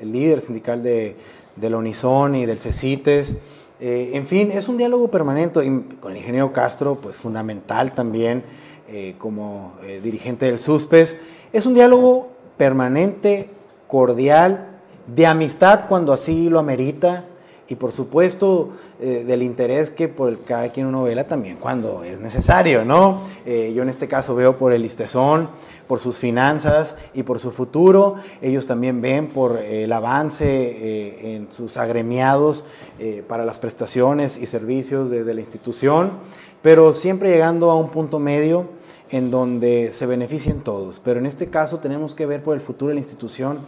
el, 0.00 0.12
líder 0.12 0.40
sindical 0.40 0.82
de, 0.82 1.16
de 1.56 1.70
la 1.70 1.76
Unison 1.76 2.34
y 2.34 2.46
del 2.46 2.58
CECITES. 2.58 3.36
Eh, 3.80 4.12
en 4.14 4.26
fin, 4.26 4.52
es 4.52 4.68
un 4.68 4.76
diálogo 4.76 5.08
permanente 5.10 5.60
con 5.98 6.12
el 6.12 6.18
ingeniero 6.18 6.52
Castro, 6.52 6.98
pues 7.02 7.16
fundamental 7.16 7.92
también 7.92 8.44
eh, 8.88 9.16
como 9.18 9.74
eh, 9.82 10.00
dirigente 10.00 10.46
del 10.46 10.58
SUSPES. 10.58 11.16
Es 11.52 11.66
un 11.66 11.74
diálogo 11.74 12.28
permanente, 12.56 13.50
cordial, 13.88 14.68
de 15.08 15.26
amistad 15.26 15.88
cuando 15.88 16.12
así 16.12 16.48
lo 16.48 16.60
amerita 16.60 17.24
y 17.68 17.76
por 17.76 17.92
supuesto 17.92 18.70
del 18.98 19.42
interés 19.42 19.90
que 19.90 20.08
por 20.08 20.44
cada 20.44 20.70
quien 20.70 20.86
uno 20.86 21.04
vela 21.04 21.26
también 21.26 21.56
cuando 21.56 22.02
es 22.04 22.20
necesario, 22.20 22.84
¿no? 22.84 23.20
yo 23.46 23.82
en 23.82 23.88
este 23.88 24.08
caso 24.08 24.34
veo 24.34 24.58
por 24.58 24.72
el 24.72 24.84
Istezón, 24.84 25.48
por 25.86 25.98
sus 26.00 26.16
finanzas 26.16 26.96
y 27.14 27.22
por 27.22 27.38
su 27.38 27.50
futuro. 27.50 28.16
Ellos 28.40 28.66
también 28.66 29.00
ven 29.00 29.28
por 29.28 29.58
el 29.58 29.92
avance 29.92 31.34
en 31.34 31.50
sus 31.50 31.76
agremiados 31.76 32.64
para 33.28 33.44
las 33.44 33.58
prestaciones 33.58 34.36
y 34.36 34.46
servicios 34.46 35.10
de 35.10 35.34
la 35.34 35.40
institución, 35.40 36.12
pero 36.62 36.94
siempre 36.94 37.30
llegando 37.30 37.70
a 37.70 37.76
un 37.76 37.90
punto 37.90 38.18
medio 38.18 38.66
en 39.12 39.30
donde 39.30 39.90
se 39.92 40.06
beneficien 40.06 40.60
todos. 40.60 41.00
Pero 41.04 41.20
en 41.20 41.26
este 41.26 41.48
caso 41.48 41.78
tenemos 41.78 42.14
que 42.14 42.26
ver 42.26 42.42
por 42.42 42.54
el 42.54 42.60
futuro 42.60 42.88
de 42.88 42.94
la 42.94 43.00
institución, 43.00 43.60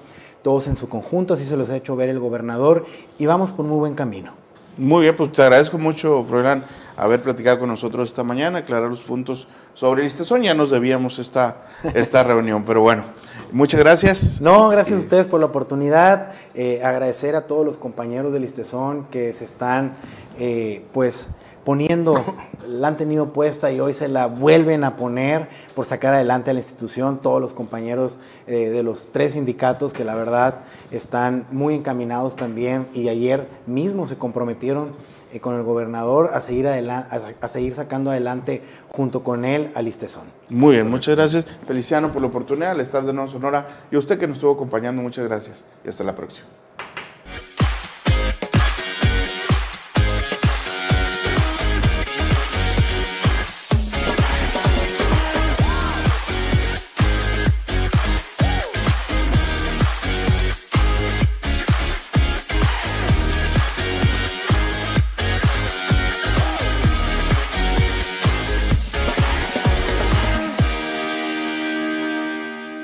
todos 0.45 0.69
en 0.69 0.77
su 0.77 0.89
conjunto, 0.89 1.35
así 1.35 1.45
se 1.45 1.57
los 1.57 1.71
ha 1.71 1.77
hecho 1.77 1.97
ver 1.97 2.11
el 2.11 2.21
gobernador, 2.21 2.85
y 3.19 3.27
vamos 3.27 3.51
por 3.51 3.65
muy 3.65 3.79
buen 3.79 3.95
camino. 3.95 4.45
Muy 4.77 5.03
bien, 5.03 5.17
pues 5.17 5.33
te 5.33 5.41
agradezco 5.41 5.79
mucho, 5.79 6.25
Froilán, 6.29 6.65
haber 6.97 7.23
platicado 7.23 7.61
con 7.61 7.69
nosotros 7.69 8.09
esta 8.09 8.25
mañana, 8.25 8.59
aclarar 8.59 8.91
los 8.91 9.03
puntos 9.03 9.47
sobre 9.73 10.03
el 10.03 10.09
Istezón. 10.09 10.43
Ya 10.43 10.53
nos 10.53 10.71
debíamos 10.71 11.19
esta, 11.19 11.65
esta 11.95 12.25
reunión, 12.25 12.65
pero 12.67 12.81
bueno, 12.81 13.05
muchas 13.53 13.81
gracias. 13.81 14.41
No, 14.41 14.69
gracias 14.69 14.99
a 14.99 15.01
ustedes 15.01 15.29
por 15.29 15.41
la 15.41 15.47
oportunidad. 15.47 16.33
Eh, 16.55 16.83
agradecer 16.85 17.37
a 17.37 17.47
todos 17.47 17.65
los 17.65 17.77
compañeros 17.77 18.33
del 18.33 18.45
Istezón 18.45 19.05
que 19.13 19.33
se 19.33 19.45
están, 19.45 19.95
eh, 20.39 20.85
pues, 20.93 21.29
poniendo, 21.65 22.23
la 22.69 22.89
han 22.89 22.97
tenido 22.97 23.33
puesta 23.33 23.73
y 23.73 23.81
hoy 23.81 23.95
se 23.95 24.09
la 24.09 24.27
vuelven 24.27 24.85
a 24.85 24.97
poner 24.97 25.49
por 25.75 25.87
sacar 25.87 26.15
adelante 26.15 26.51
a 26.51 26.55
la 26.55 26.61
institución, 26.61 27.21
todos 27.21 27.41
los 27.41 27.55
compañeros 27.55 28.19
eh, 28.47 28.71
de 28.71 28.83
los 28.83 29.09
tres 29.13 29.33
sindicatos 29.33 29.93
que 29.93 30.05
la 30.05 30.15
verdad 30.15 30.61
están 30.91 31.47
muy 31.51 31.75
encaminados 31.75 32.37
también. 32.37 32.87
Y 32.93 33.09
ayer 33.09 33.49
mismo 33.67 34.07
se 34.07 34.17
comprometieron 34.17 34.93
eh, 35.33 35.41
con 35.41 35.57
el 35.57 35.63
gobernador 35.63 36.31
a 36.35 36.41
seguir, 36.41 36.69
a, 36.69 37.49
seguir 37.49 37.75
sacando 37.75 38.11
adelante 38.11 38.63
junto 38.91 39.25
con 39.25 39.45
él 39.45 39.71
al 39.75 39.89
Istezón. 39.89 40.25
Muy 40.49 40.75
bien, 40.75 40.89
muchas 40.89 41.17
gracias. 41.17 41.47
Feliciano 41.67 42.13
por 42.13 42.23
la 42.23 42.29
oportunidad, 42.29 42.73
el 42.73 42.81
Estado 42.81 43.07
de 43.07 43.13
Nueva 43.15 43.29
Sonora 43.29 43.67
y 43.91 43.97
a 43.97 43.99
usted 43.99 44.19
que 44.19 44.27
nos 44.27 44.37
estuvo 44.37 44.53
acompañando, 44.53 45.03
muchas 45.03 45.27
gracias. 45.27 45.65
Y 45.85 45.89
hasta 45.89 46.05
la 46.05 46.15
próxima. 46.15 46.49